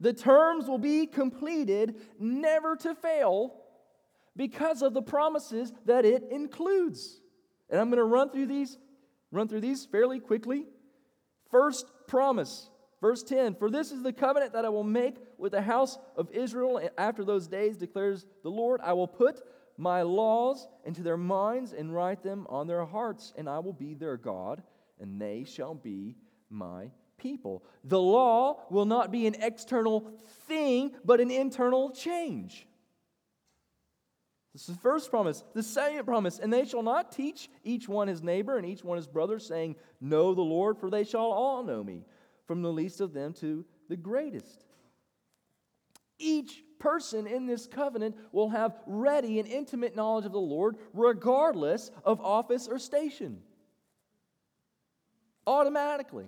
The 0.00 0.12
terms 0.12 0.66
will 0.66 0.78
be 0.78 1.06
completed, 1.06 2.00
never 2.18 2.74
to 2.76 2.94
fail, 2.94 3.54
because 4.34 4.80
of 4.82 4.94
the 4.94 5.02
promises 5.02 5.72
that 5.84 6.04
it 6.04 6.24
includes. 6.30 7.20
And 7.68 7.78
I'm 7.78 7.90
going 7.90 7.98
to 7.98 8.04
run 8.04 8.30
through 8.30 8.46
these 8.46 8.78
run 9.32 9.46
through 9.48 9.60
these 9.60 9.84
fairly 9.84 10.18
quickly. 10.18 10.66
First 11.50 11.86
promise, 12.08 12.70
verse 13.00 13.22
10 13.22 13.54
For 13.56 13.70
this 13.70 13.92
is 13.92 14.02
the 14.02 14.12
covenant 14.12 14.52
that 14.54 14.64
I 14.64 14.68
will 14.68 14.84
make 14.84 15.16
with 15.38 15.52
the 15.52 15.62
house 15.62 15.98
of 16.16 16.30
Israel 16.32 16.80
after 16.98 17.24
those 17.24 17.46
days, 17.46 17.76
declares 17.76 18.26
the 18.42 18.50
Lord. 18.50 18.80
I 18.82 18.92
will 18.92 19.08
put 19.08 19.40
my 19.76 20.02
laws 20.02 20.66
into 20.84 21.02
their 21.02 21.16
minds 21.16 21.72
and 21.72 21.94
write 21.94 22.22
them 22.22 22.46
on 22.48 22.66
their 22.66 22.84
hearts, 22.84 23.32
and 23.36 23.48
I 23.48 23.58
will 23.60 23.72
be 23.72 23.94
their 23.94 24.16
God, 24.16 24.62
and 25.00 25.20
they 25.20 25.44
shall 25.44 25.74
be 25.74 26.16
my 26.50 26.90
people. 27.20 27.62
The 27.84 28.00
law 28.00 28.64
will 28.70 28.86
not 28.86 29.12
be 29.12 29.26
an 29.26 29.36
external 29.40 30.10
thing, 30.48 30.92
but 31.04 31.20
an 31.20 31.30
internal 31.30 31.90
change. 31.90 32.66
This 34.52 34.68
is 34.68 34.74
the 34.74 34.80
first 34.80 35.10
promise. 35.10 35.44
The 35.54 35.62
second 35.62 36.04
promise, 36.04 36.40
and 36.40 36.52
they 36.52 36.64
shall 36.64 36.82
not 36.82 37.12
teach 37.12 37.48
each 37.62 37.88
one 37.88 38.08
his 38.08 38.22
neighbor 38.22 38.56
and 38.56 38.66
each 38.66 38.82
one 38.82 38.96
his 38.96 39.06
brother, 39.06 39.38
saying, 39.38 39.76
Know 40.00 40.34
the 40.34 40.42
Lord, 40.42 40.76
for 40.78 40.90
they 40.90 41.04
shall 41.04 41.30
all 41.30 41.62
know 41.62 41.84
me, 41.84 42.04
from 42.46 42.62
the 42.62 42.72
least 42.72 43.00
of 43.00 43.12
them 43.12 43.32
to 43.34 43.64
the 43.88 43.96
greatest. 43.96 44.64
Each 46.18 46.64
person 46.80 47.26
in 47.26 47.46
this 47.46 47.66
covenant 47.66 48.16
will 48.32 48.48
have 48.48 48.76
ready 48.86 49.38
and 49.38 49.48
intimate 49.48 49.94
knowledge 49.94 50.26
of 50.26 50.32
the 50.32 50.40
Lord, 50.40 50.76
regardless 50.92 51.92
of 52.04 52.20
office 52.20 52.66
or 52.66 52.78
station. 52.78 53.42
Automatically. 55.46 56.26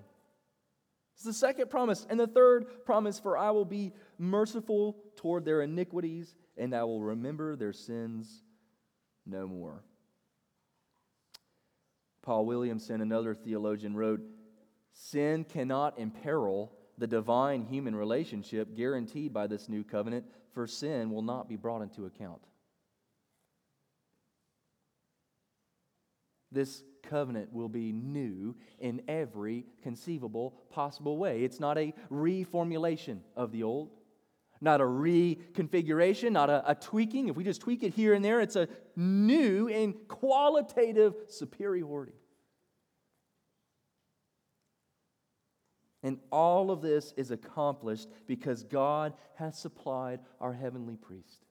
It's 1.23 1.39
the 1.39 1.47
second 1.47 1.71
promise. 1.71 2.05
And 2.11 2.19
the 2.19 2.27
third 2.27 2.85
promise 2.85 3.21
for 3.21 3.39
I 3.39 3.53
will 3.53 3.65
be 3.65 3.93
merciful 4.19 4.97
toward 5.15 5.45
their 5.45 5.63
iniquities, 5.63 6.35
and 6.59 6.75
I 6.75 6.83
will 6.83 7.01
remember 7.01 7.55
their 7.55 7.73
sins 7.73 8.43
no 9.25 9.47
more. 9.47 9.85
Paul 12.23 12.45
Williamson, 12.45 13.01
another 13.01 13.37
theologian, 13.37 13.95
wrote 13.95 14.21
Sin 14.95 15.45
cannot 15.45 15.97
imperil 15.97 16.73
the 16.99 17.07
divine 17.07 17.67
human 17.67 17.95
relationship 17.95 18.75
guaranteed 18.75 19.33
by 19.33 19.47
this 19.47 19.69
new 19.69 19.85
covenant, 19.85 20.27
for 20.53 20.67
sin 20.67 21.13
will 21.13 21.23
not 21.23 21.49
be 21.49 21.55
brought 21.55 21.83
into 21.83 22.05
account. 22.05 22.43
This 26.51 26.83
covenant 27.03 27.53
will 27.53 27.69
be 27.69 27.93
new 27.93 28.55
in 28.81 29.03
every 29.09 29.65
conceivable 29.83 30.55
possible 30.71 31.19
way. 31.19 31.43
It's 31.43 31.61
not 31.61 31.79
a 31.79 31.93
reformulation 32.11 33.21
of 33.37 33.53
the 33.53 33.63
old, 33.63 33.91
not 34.61 34.81
a 34.81 34.85
reconfiguration, 34.85 36.33
not 36.33 36.51
a, 36.51 36.71
a, 36.71 36.75
tweaking. 36.75 37.29
If 37.29 37.37
we 37.37 37.45
just 37.45 37.61
tweak 37.61 37.83
it 37.83 37.95
here 37.95 38.15
and 38.15 38.25
there, 38.25 38.41
it's 38.41 38.57
a 38.57 38.69
new 38.97 39.69
and 39.69 39.95
qualitative 40.09 41.15
superiority. 41.29 42.15
And 46.03 46.19
all 46.31 46.71
of 46.71 46.83
this 46.83 47.13
is 47.17 47.31
accomplished 47.31 48.09
because 48.27 48.65
God 48.65 49.15
has 49.37 49.59
supplied 49.59 50.21
our 50.41 50.53
heavenly 50.53 50.97
priest. 50.97 51.45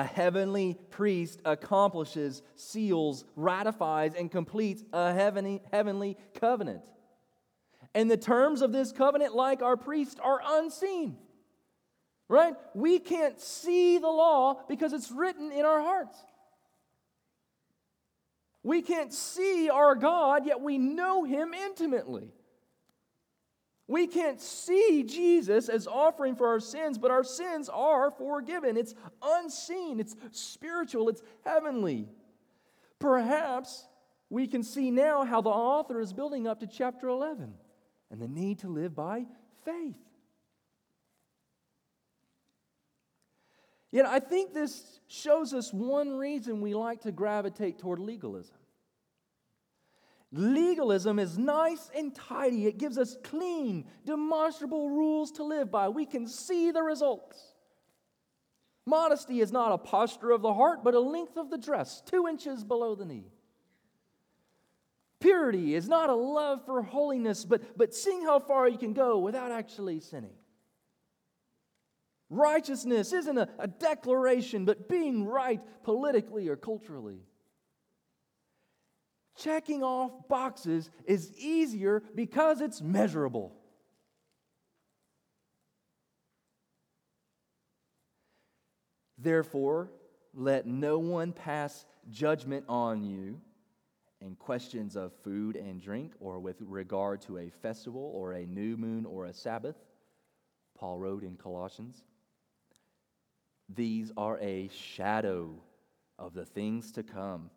A 0.00 0.04
heavenly 0.04 0.78
priest 0.88 1.42
accomplishes, 1.44 2.40
seals, 2.54 3.26
ratifies, 3.36 4.14
and 4.14 4.30
completes 4.30 4.82
a 4.94 5.12
heavenly, 5.12 5.60
heavenly 5.70 6.16
covenant. 6.32 6.86
And 7.94 8.10
the 8.10 8.16
terms 8.16 8.62
of 8.62 8.72
this 8.72 8.92
covenant, 8.92 9.34
like 9.34 9.60
our 9.60 9.76
priest, 9.76 10.18
are 10.22 10.40
unseen. 10.42 11.18
Right? 12.28 12.54
We 12.72 12.98
can't 12.98 13.38
see 13.38 13.98
the 13.98 14.08
law 14.08 14.62
because 14.70 14.94
it's 14.94 15.10
written 15.10 15.52
in 15.52 15.66
our 15.66 15.82
hearts. 15.82 16.16
We 18.62 18.80
can't 18.80 19.12
see 19.12 19.68
our 19.68 19.94
God, 19.94 20.46
yet 20.46 20.62
we 20.62 20.78
know 20.78 21.24
him 21.24 21.52
intimately. 21.52 22.32
We 23.90 24.06
can't 24.06 24.40
see 24.40 25.02
Jesus 25.02 25.68
as 25.68 25.88
offering 25.88 26.36
for 26.36 26.46
our 26.46 26.60
sins, 26.60 26.96
but 26.96 27.10
our 27.10 27.24
sins 27.24 27.68
are 27.68 28.12
forgiven. 28.12 28.76
It's 28.76 28.94
unseen, 29.20 29.98
it's 29.98 30.14
spiritual, 30.30 31.08
it's 31.08 31.22
heavenly. 31.44 32.06
Perhaps 33.00 33.88
we 34.28 34.46
can 34.46 34.62
see 34.62 34.92
now 34.92 35.24
how 35.24 35.40
the 35.40 35.50
author 35.50 35.98
is 35.98 36.12
building 36.12 36.46
up 36.46 36.60
to 36.60 36.68
chapter 36.68 37.08
11 37.08 37.52
and 38.12 38.22
the 38.22 38.28
need 38.28 38.60
to 38.60 38.68
live 38.68 38.94
by 38.94 39.26
faith. 39.64 39.96
Yet 43.90 44.06
I 44.06 44.20
think 44.20 44.54
this 44.54 45.00
shows 45.08 45.52
us 45.52 45.72
one 45.72 46.12
reason 46.12 46.60
we 46.60 46.74
like 46.74 47.00
to 47.00 47.10
gravitate 47.10 47.80
toward 47.80 47.98
legalism. 47.98 48.54
Legalism 50.32 51.18
is 51.18 51.36
nice 51.36 51.90
and 51.96 52.14
tidy. 52.14 52.66
It 52.66 52.78
gives 52.78 52.98
us 52.98 53.16
clean, 53.24 53.84
demonstrable 54.04 54.88
rules 54.88 55.32
to 55.32 55.44
live 55.44 55.70
by. 55.70 55.88
We 55.88 56.06
can 56.06 56.28
see 56.28 56.70
the 56.70 56.82
results. 56.82 57.54
Modesty 58.86 59.40
is 59.40 59.50
not 59.50 59.72
a 59.72 59.78
posture 59.78 60.30
of 60.30 60.42
the 60.42 60.54
heart, 60.54 60.84
but 60.84 60.94
a 60.94 61.00
length 61.00 61.36
of 61.36 61.50
the 61.50 61.58
dress, 61.58 62.00
two 62.06 62.28
inches 62.28 62.62
below 62.62 62.94
the 62.94 63.04
knee. 63.04 63.26
Purity 65.20 65.74
is 65.74 65.88
not 65.88 66.08
a 66.08 66.14
love 66.14 66.64
for 66.64 66.82
holiness, 66.82 67.44
but, 67.44 67.76
but 67.76 67.94
seeing 67.94 68.22
how 68.22 68.38
far 68.38 68.68
you 68.68 68.78
can 68.78 68.94
go 68.94 69.18
without 69.18 69.50
actually 69.50 70.00
sinning. 70.00 70.34
Righteousness 72.30 73.12
isn't 73.12 73.36
a, 73.36 73.48
a 73.58 73.66
declaration, 73.66 74.64
but 74.64 74.88
being 74.88 75.26
right 75.26 75.60
politically 75.82 76.48
or 76.48 76.56
culturally. 76.56 77.20
Checking 79.42 79.82
off 79.82 80.28
boxes 80.28 80.90
is 81.06 81.32
easier 81.32 82.02
because 82.14 82.60
it's 82.60 82.82
measurable. 82.82 83.52
Therefore, 89.16 89.90
let 90.34 90.66
no 90.66 90.98
one 90.98 91.32
pass 91.32 91.86
judgment 92.10 92.66
on 92.68 93.02
you 93.02 93.40
in 94.20 94.34
questions 94.34 94.94
of 94.94 95.12
food 95.24 95.56
and 95.56 95.80
drink, 95.80 96.12
or 96.20 96.38
with 96.38 96.56
regard 96.60 97.22
to 97.22 97.38
a 97.38 97.48
festival, 97.48 98.12
or 98.14 98.32
a 98.32 98.44
new 98.44 98.76
moon, 98.76 99.06
or 99.06 99.24
a 99.24 99.32
Sabbath. 99.32 99.76
Paul 100.78 100.98
wrote 100.98 101.22
in 101.22 101.36
Colossians. 101.36 102.04
These 103.74 104.12
are 104.18 104.38
a 104.40 104.68
shadow 104.68 105.62
of 106.18 106.34
the 106.34 106.44
things 106.44 106.92
to 106.92 107.02
come 107.02 107.50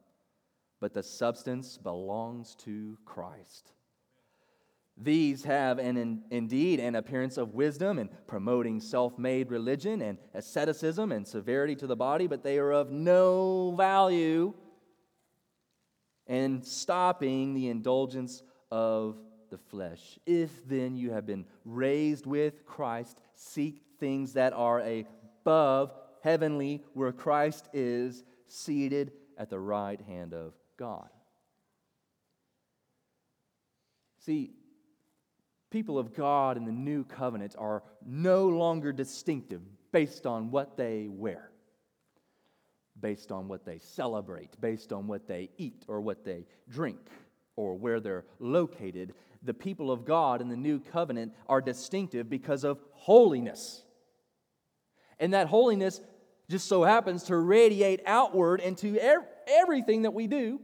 but 0.84 0.93
the 0.93 1.02
substance 1.02 1.78
belongs 1.78 2.56
to 2.56 2.98
Christ. 3.06 3.72
These 4.98 5.46
have 5.46 5.80
an, 5.80 5.96
in, 5.96 6.24
indeed 6.30 6.82
an 6.82 6.96
appearance 6.96 7.38
of 7.38 7.54
wisdom 7.54 8.00
and 8.00 8.10
promoting 8.28 8.82
self 8.82 9.17
made 9.17 9.50
religion 9.50 10.02
and 10.02 10.17
asceticism 10.34 11.13
and 11.13 11.26
severity 11.26 11.74
to 11.78 11.88
the 11.88 11.96
body, 11.96 12.28
but 12.28 12.43
they 12.43 12.58
are 12.58 12.74
of 12.74 12.91
no 12.91 13.74
value 13.78 14.54
in 16.28 16.62
stopping 16.63 17.54
the 17.54 17.69
indulgence 17.69 18.43
of 18.69 19.15
the 19.52 19.58
flesh. 19.58 20.19
If 20.26 20.67
then 20.67 20.98
you 20.98 21.12
have 21.12 21.26
been 21.26 21.46
raised 21.63 22.26
with 22.26 22.65
Christ, 22.65 23.22
seek 23.36 23.84
things 24.02 24.34
that 24.34 24.52
are 24.52 24.82
above, 24.82 25.93
heavenly, 26.22 26.84
where 26.93 27.13
Christ 27.13 27.69
is 27.72 28.26
seated 28.48 29.13
at 29.38 29.50
the 29.50 29.62
right 29.62 30.02
hand 30.02 30.34
of 30.34 30.54
God. 30.84 31.08
See, 34.26 34.52
people 35.72 35.98
of 35.98 36.13
God 36.13 36.58
in 36.58 36.65
the 36.65 36.74
new 36.74 37.06
covenant 37.06 37.56
are 37.58 37.84
no 38.06 38.50
longer 38.50 38.91
distinctive 38.91 39.62
based 39.93 40.26
on 40.26 40.52
what 40.52 40.76
they 40.76 41.08
wear, 41.08 41.52
based 43.00 43.32
on 43.32 43.48
what 43.48 43.63
they 43.63 43.80
celebrate, 43.80 44.60
based 44.60 44.91
on 44.91 45.08
what 45.08 45.26
they 45.26 45.52
eat 45.58 45.86
or 45.88 46.02
what 46.02 46.26
they 46.26 46.46
drink 46.69 47.00
or 47.56 47.76
where 47.76 48.02
they're 48.02 48.26
located. 48.39 49.13
The 49.41 49.54
people 49.54 49.89
of 49.89 50.04
God 50.04 50.41
in 50.41 50.50
the 50.50 50.58
new 50.58 50.82
covenant 50.82 51.32
are 51.48 51.62
distinctive 51.62 52.30
because 52.30 52.65
of 52.65 52.82
holiness. 52.91 53.86
And 55.17 55.34
that 55.34 55.48
holiness 55.48 56.02
just 56.50 56.67
so 56.67 56.84
happens 56.84 57.24
to 57.24 57.38
radiate 57.38 58.02
outward 58.06 58.60
into 58.60 58.98
everything 59.48 60.02
that 60.02 60.13
we 60.13 60.28
do. 60.28 60.60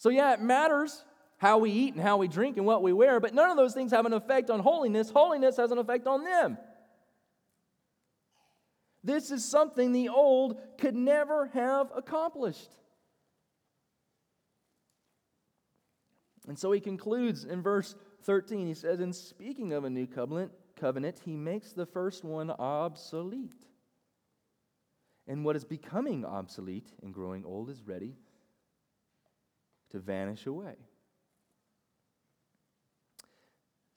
So, 0.00 0.08
yeah, 0.08 0.32
it 0.32 0.40
matters 0.40 1.04
how 1.36 1.58
we 1.58 1.70
eat 1.70 1.92
and 1.92 2.02
how 2.02 2.16
we 2.16 2.26
drink 2.26 2.56
and 2.56 2.64
what 2.64 2.82
we 2.82 2.90
wear, 2.90 3.20
but 3.20 3.34
none 3.34 3.50
of 3.50 3.58
those 3.58 3.74
things 3.74 3.92
have 3.92 4.06
an 4.06 4.14
effect 4.14 4.48
on 4.48 4.60
holiness. 4.60 5.10
Holiness 5.10 5.58
has 5.58 5.70
an 5.72 5.76
effect 5.76 6.06
on 6.06 6.24
them. 6.24 6.56
This 9.04 9.30
is 9.30 9.44
something 9.44 9.92
the 9.92 10.08
old 10.08 10.58
could 10.78 10.94
never 10.94 11.48
have 11.48 11.92
accomplished. 11.94 12.70
And 16.48 16.58
so 16.58 16.72
he 16.72 16.80
concludes 16.80 17.44
in 17.44 17.60
verse 17.60 17.94
13. 18.22 18.66
He 18.66 18.74
says, 18.74 19.00
In 19.00 19.12
speaking 19.12 19.74
of 19.74 19.84
a 19.84 19.90
new 19.90 20.06
covenant, 20.06 20.52
covenant, 20.76 21.20
he 21.22 21.36
makes 21.36 21.74
the 21.74 21.84
first 21.84 22.24
one 22.24 22.50
obsolete. 22.50 23.66
And 25.28 25.44
what 25.44 25.56
is 25.56 25.64
becoming 25.64 26.24
obsolete 26.24 26.88
and 27.02 27.12
growing 27.12 27.44
old 27.44 27.68
is 27.68 27.82
ready 27.82 28.16
to 29.90 29.98
vanish 29.98 30.46
away. 30.46 30.74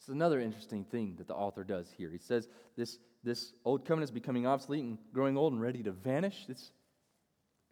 Is 0.01 0.09
another 0.09 0.41
interesting 0.41 0.83
thing 0.83 1.15
that 1.17 1.27
the 1.29 1.33
author 1.33 1.63
does 1.63 1.89
here. 1.97 2.09
He 2.09 2.17
says 2.17 2.49
this, 2.75 2.99
this 3.23 3.53
old 3.63 3.85
covenant 3.85 4.09
is 4.09 4.11
becoming 4.11 4.45
obsolete 4.45 4.83
and 4.83 4.97
growing 5.13 5.37
old 5.37 5.53
and 5.53 5.61
ready 5.61 5.81
to 5.83 5.91
vanish. 5.91 6.45
This 6.45 6.71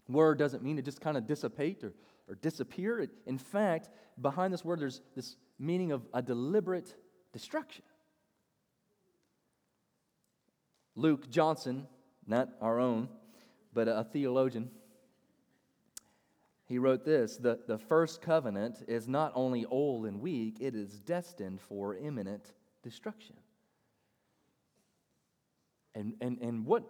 word 0.08 0.38
doesn't 0.38 0.64
mean 0.64 0.78
to 0.78 0.82
just 0.82 1.02
kind 1.02 1.18
of 1.18 1.28
dissipate 1.28 1.84
or, 1.84 1.94
or 2.30 2.36
disappear. 2.36 3.02
It, 3.02 3.10
in 3.26 3.38
fact, 3.38 3.90
behind 4.22 4.54
this 4.54 4.64
word, 4.64 4.80
there's 4.80 5.02
this 5.14 5.36
meaning 5.60 5.92
of 5.92 6.08
a 6.14 6.22
deliberate 6.22 6.96
destruction. 7.34 7.84
Luke 10.96 11.30
Johnson, 11.30 11.86
not 12.26 12.48
our 12.62 12.80
own, 12.80 13.10
but 13.74 13.90
a 13.90 14.06
theologian, 14.10 14.72
he 16.72 16.78
wrote 16.78 17.04
this 17.04 17.36
the, 17.36 17.60
the 17.68 17.78
first 17.78 18.22
covenant 18.22 18.86
is 18.88 19.06
not 19.06 19.34
only 19.36 19.66
old 19.66 20.06
and 20.06 20.22
weak, 20.22 20.56
it 20.62 20.74
is 20.74 21.02
destined 21.02 21.60
for 21.60 21.98
imminent 21.98 22.54
destruction. 22.82 23.36
And, 25.94 26.14
and, 26.22 26.40
and 26.40 26.66
what 26.66 26.84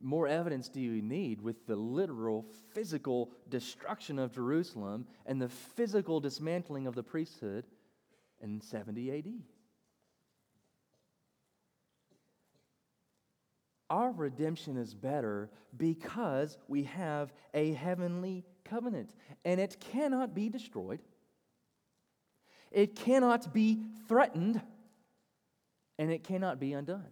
more 0.00 0.26
evidence 0.26 0.68
do 0.68 0.80
you 0.80 1.00
need 1.00 1.40
with 1.40 1.64
the 1.68 1.76
literal 1.76 2.44
physical 2.74 3.30
destruction 3.48 4.18
of 4.18 4.34
Jerusalem 4.34 5.06
and 5.26 5.40
the 5.40 5.48
physical 5.48 6.18
dismantling 6.18 6.88
of 6.88 6.96
the 6.96 7.04
priesthood 7.04 7.66
in 8.40 8.60
70 8.60 9.16
AD? 9.16 9.32
Our 13.90 14.10
redemption 14.10 14.76
is 14.76 14.92
better 14.92 15.50
because 15.76 16.58
we 16.66 16.82
have 16.82 17.32
a 17.54 17.72
heavenly 17.74 18.44
covenant, 18.68 19.10
and 19.44 19.60
it 19.60 19.78
cannot 19.92 20.34
be 20.34 20.48
destroyed, 20.48 21.00
it 22.70 22.96
cannot 22.96 23.52
be 23.54 23.80
threatened, 24.08 24.60
and 25.98 26.10
it 26.10 26.24
cannot 26.24 26.60
be 26.60 26.72
undone. 26.72 27.06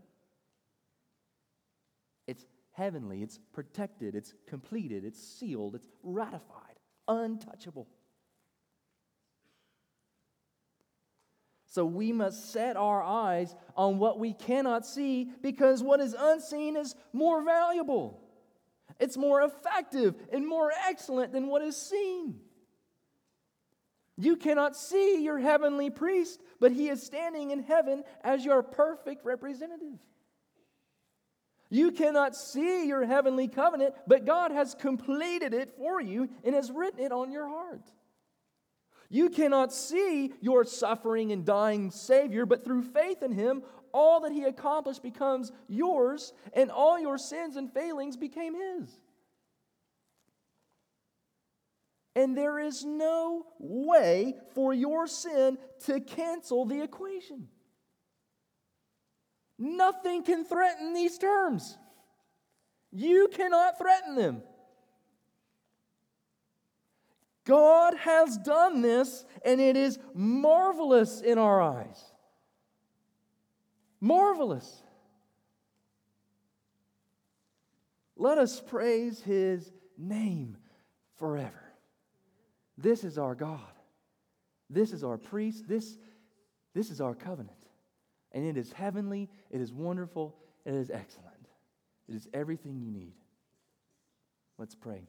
It's 2.26 2.44
heavenly, 2.72 3.22
it's 3.22 3.38
protected, 3.52 4.14
it's 4.14 4.34
completed, 4.46 5.04
it's 5.04 5.22
sealed, 5.22 5.74
it's 5.74 5.88
ratified, 6.02 6.78
untouchable. 7.08 7.86
So 11.66 11.84
we 11.84 12.12
must 12.12 12.52
set 12.52 12.76
our 12.76 13.02
eyes 13.02 13.52
on 13.76 13.98
what 13.98 14.20
we 14.20 14.32
cannot 14.32 14.86
see 14.86 15.28
because 15.42 15.82
what 15.82 15.98
is 15.98 16.14
unseen 16.16 16.76
is 16.76 16.94
more 17.12 17.42
valuable. 17.42 18.23
It's 19.00 19.16
more 19.16 19.42
effective 19.42 20.14
and 20.33 20.46
more 20.46 20.72
excellent 20.88 21.33
than 21.33 21.48
what 21.48 21.62
is 21.62 21.76
seen. 21.76 22.40
You 24.16 24.37
cannot 24.37 24.76
see 24.76 25.22
your 25.22 25.38
heavenly 25.38 25.90
priest, 25.90 26.40
but 26.61 26.72
he 26.72 26.88
is 26.88 27.02
standing 27.02 27.50
in 27.50 27.62
heaven 27.62 28.04
as 28.22 28.44
your 28.44 28.62
perfect 28.62 29.24
representative. 29.24 29.98
You 31.70 31.90
cannot 31.90 32.37
see 32.37 32.87
your 32.87 33.04
heavenly 33.04 33.48
covenant, 33.48 33.94
but 34.07 34.24
God 34.24 34.52
has 34.52 34.74
completed 34.74 35.52
it 35.52 35.76
for 35.76 36.00
you 36.00 36.28
and 36.44 36.54
has 36.54 36.70
written 36.70 37.00
it 37.00 37.11
on 37.11 37.33
your 37.33 37.48
heart. 37.48 37.90
You 39.09 39.28
cannot 39.30 39.72
see 39.72 40.33
your 40.40 40.64
suffering 40.64 41.33
and 41.33 41.44
dying 41.44 41.90
Savior, 41.90 42.46
but 42.46 42.64
through 42.64 42.83
faith 42.83 43.22
in 43.22 43.33
Him, 43.33 43.62
all 43.94 44.20
that 44.20 44.33
He 44.33 44.42
accomplished 44.42 45.02
becomes 45.02 45.52
yours, 45.68 46.35
and 46.52 46.70
all 46.70 46.98
your 46.98 47.16
sins 47.16 47.57
and 47.57 47.72
failings 47.72 48.16
became 48.16 48.54
His. 48.54 48.90
And 52.16 52.37
there 52.37 52.59
is 52.59 52.85
no 52.85 53.46
way 53.59 54.35
for 54.54 54.74
your 54.74 55.07
sin 55.07 55.59
to 55.87 56.00
cancel 56.00 56.64
the 56.64 56.83
equation. 56.83 57.48
Nothing 59.59 60.24
can 60.24 60.44
threaten 60.44 60.92
these 60.92 61.16
terms. 61.16 61.78
You 62.92 63.28
cannot 63.33 63.78
threaten 63.78 64.16
them. 64.16 64.42
God 67.44 67.94
has 67.98 68.38
done 68.38 68.80
this, 68.80 69.24
and 69.44 69.61
it 69.61 69.76
is 69.76 69.98
marvelous 70.14 71.20
in 71.20 71.38
our 71.38 71.61
eyes. 71.61 72.13
Marvelous. 74.04 74.82
Let 78.18 78.36
us 78.36 78.60
praise 78.60 79.22
his 79.22 79.72
name 79.96 80.58
forever. 81.18 81.72
This 82.76 83.02
is 83.02 83.16
our 83.16 83.34
God. 83.34 83.60
This 84.68 84.92
is 84.92 85.04
our 85.04 85.16
priest. 85.16 85.66
This, 85.66 85.96
this 86.74 86.90
is 86.90 87.00
our 87.00 87.14
covenant. 87.14 87.56
And 88.32 88.44
it 88.44 88.58
is 88.58 88.70
heavenly, 88.72 89.30
it 89.50 89.62
is 89.62 89.72
wonderful, 89.72 90.36
it 90.66 90.74
is 90.74 90.90
excellent. 90.90 91.48
It 92.06 92.14
is 92.14 92.28
everything 92.34 92.78
you 92.82 92.90
need. 92.90 93.14
Let's 94.58 94.74
pray. 94.74 95.08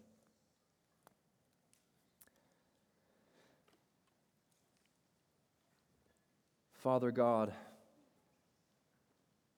Father 6.75 7.11
God, 7.11 7.51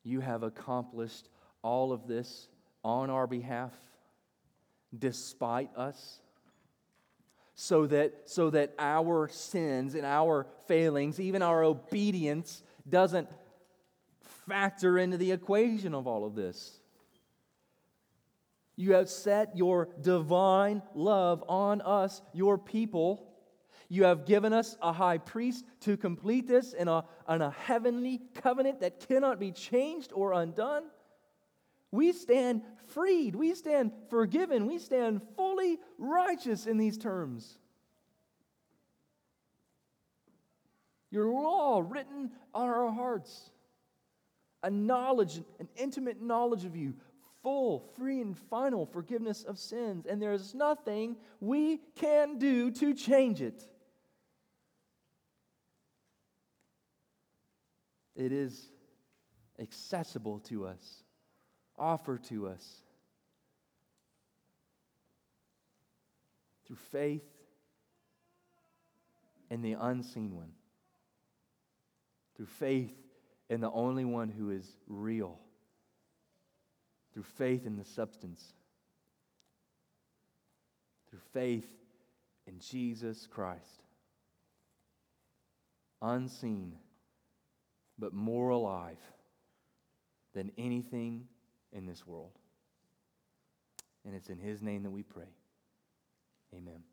you 0.07 0.21
have 0.21 0.43
accomplished 0.43 1.27
all 1.61 1.91
of 1.91 2.07
this 2.07 2.47
on 2.83 3.09
our 3.09 3.27
behalf, 3.27 3.73
despite 4.97 5.75
us, 5.75 6.21
so 7.55 7.87
that, 7.87 8.13
so 8.25 8.49
that 8.51 8.73
our 8.79 9.27
sins 9.27 9.95
and 9.95 10.05
our 10.05 10.47
failings, 10.67 11.19
even 11.19 11.41
our 11.41 11.63
obedience, 11.63 12.63
doesn't 12.87 13.27
factor 14.47 14.97
into 14.97 15.17
the 15.17 15.31
equation 15.31 15.93
of 15.93 16.07
all 16.07 16.25
of 16.25 16.35
this. 16.35 16.79
You 18.77 18.93
have 18.93 19.09
set 19.09 19.57
your 19.57 19.89
divine 19.99 20.83
love 20.93 21.43
on 21.49 21.81
us, 21.81 22.21
your 22.31 22.57
people 22.57 23.26
you 23.89 24.03
have 24.03 24.25
given 24.25 24.53
us 24.53 24.75
a 24.81 24.91
high 24.91 25.17
priest 25.17 25.65
to 25.81 25.95
complete 25.95 26.47
this 26.47 26.73
in 26.73 26.87
a, 26.87 27.05
in 27.29 27.41
a 27.41 27.51
heavenly 27.51 28.21
covenant 28.35 28.81
that 28.81 29.07
cannot 29.07 29.39
be 29.39 29.51
changed 29.51 30.11
or 30.13 30.33
undone. 30.33 30.83
We 31.91 32.11
stand 32.11 32.63
freed. 32.87 33.35
We 33.35 33.55
stand 33.55 33.91
forgiven. 34.09 34.67
We 34.67 34.77
stand 34.77 35.21
fully 35.35 35.77
righteous 35.97 36.65
in 36.65 36.77
these 36.77 36.97
terms. 36.97 37.57
Your 41.09 41.31
law 41.31 41.81
written 41.87 42.31
on 42.53 42.67
our 42.67 42.91
hearts, 42.91 43.51
a 44.63 44.69
knowledge, 44.69 45.39
an 45.59 45.69
intimate 45.77 46.21
knowledge 46.21 46.65
of 46.65 46.75
you, 46.75 46.93
full, 47.41 47.89
free, 47.95 48.19
and 48.19 48.37
final 48.37 48.85
forgiveness 48.85 49.45
of 49.45 49.57
sins. 49.57 50.05
And 50.05 50.21
there's 50.21 50.53
nothing 50.53 51.15
we 51.39 51.79
can 51.95 52.37
do 52.37 52.69
to 52.71 52.93
change 52.93 53.41
it. 53.41 53.69
It 58.17 58.31
is 58.31 58.71
accessible 59.59 60.39
to 60.39 60.65
us, 60.65 61.03
offered 61.77 62.23
to 62.25 62.47
us 62.47 62.81
through 66.65 66.77
faith 66.91 67.23
in 69.49 69.61
the 69.61 69.73
unseen 69.73 70.35
one, 70.35 70.51
through 72.35 72.47
faith 72.47 72.91
in 73.49 73.61
the 73.61 73.71
only 73.71 74.03
one 74.03 74.29
who 74.29 74.49
is 74.49 74.67
real, 74.87 75.37
through 77.13 77.23
faith 77.23 77.65
in 77.65 77.77
the 77.77 77.85
substance, 77.85 78.53
through 81.09 81.21
faith 81.33 81.69
in 82.47 82.59
Jesus 82.59 83.27
Christ. 83.27 83.83
Unseen 86.01 86.73
but 87.97 88.13
more 88.13 88.49
alive 88.49 88.99
than 90.33 90.51
anything 90.57 91.27
in 91.71 91.85
this 91.85 92.05
world. 92.05 92.37
And 94.05 94.15
it's 94.15 94.29
in 94.29 94.39
His 94.39 94.61
name 94.61 94.83
that 94.83 94.91
we 94.91 95.03
pray. 95.03 95.29
Amen. 96.55 96.83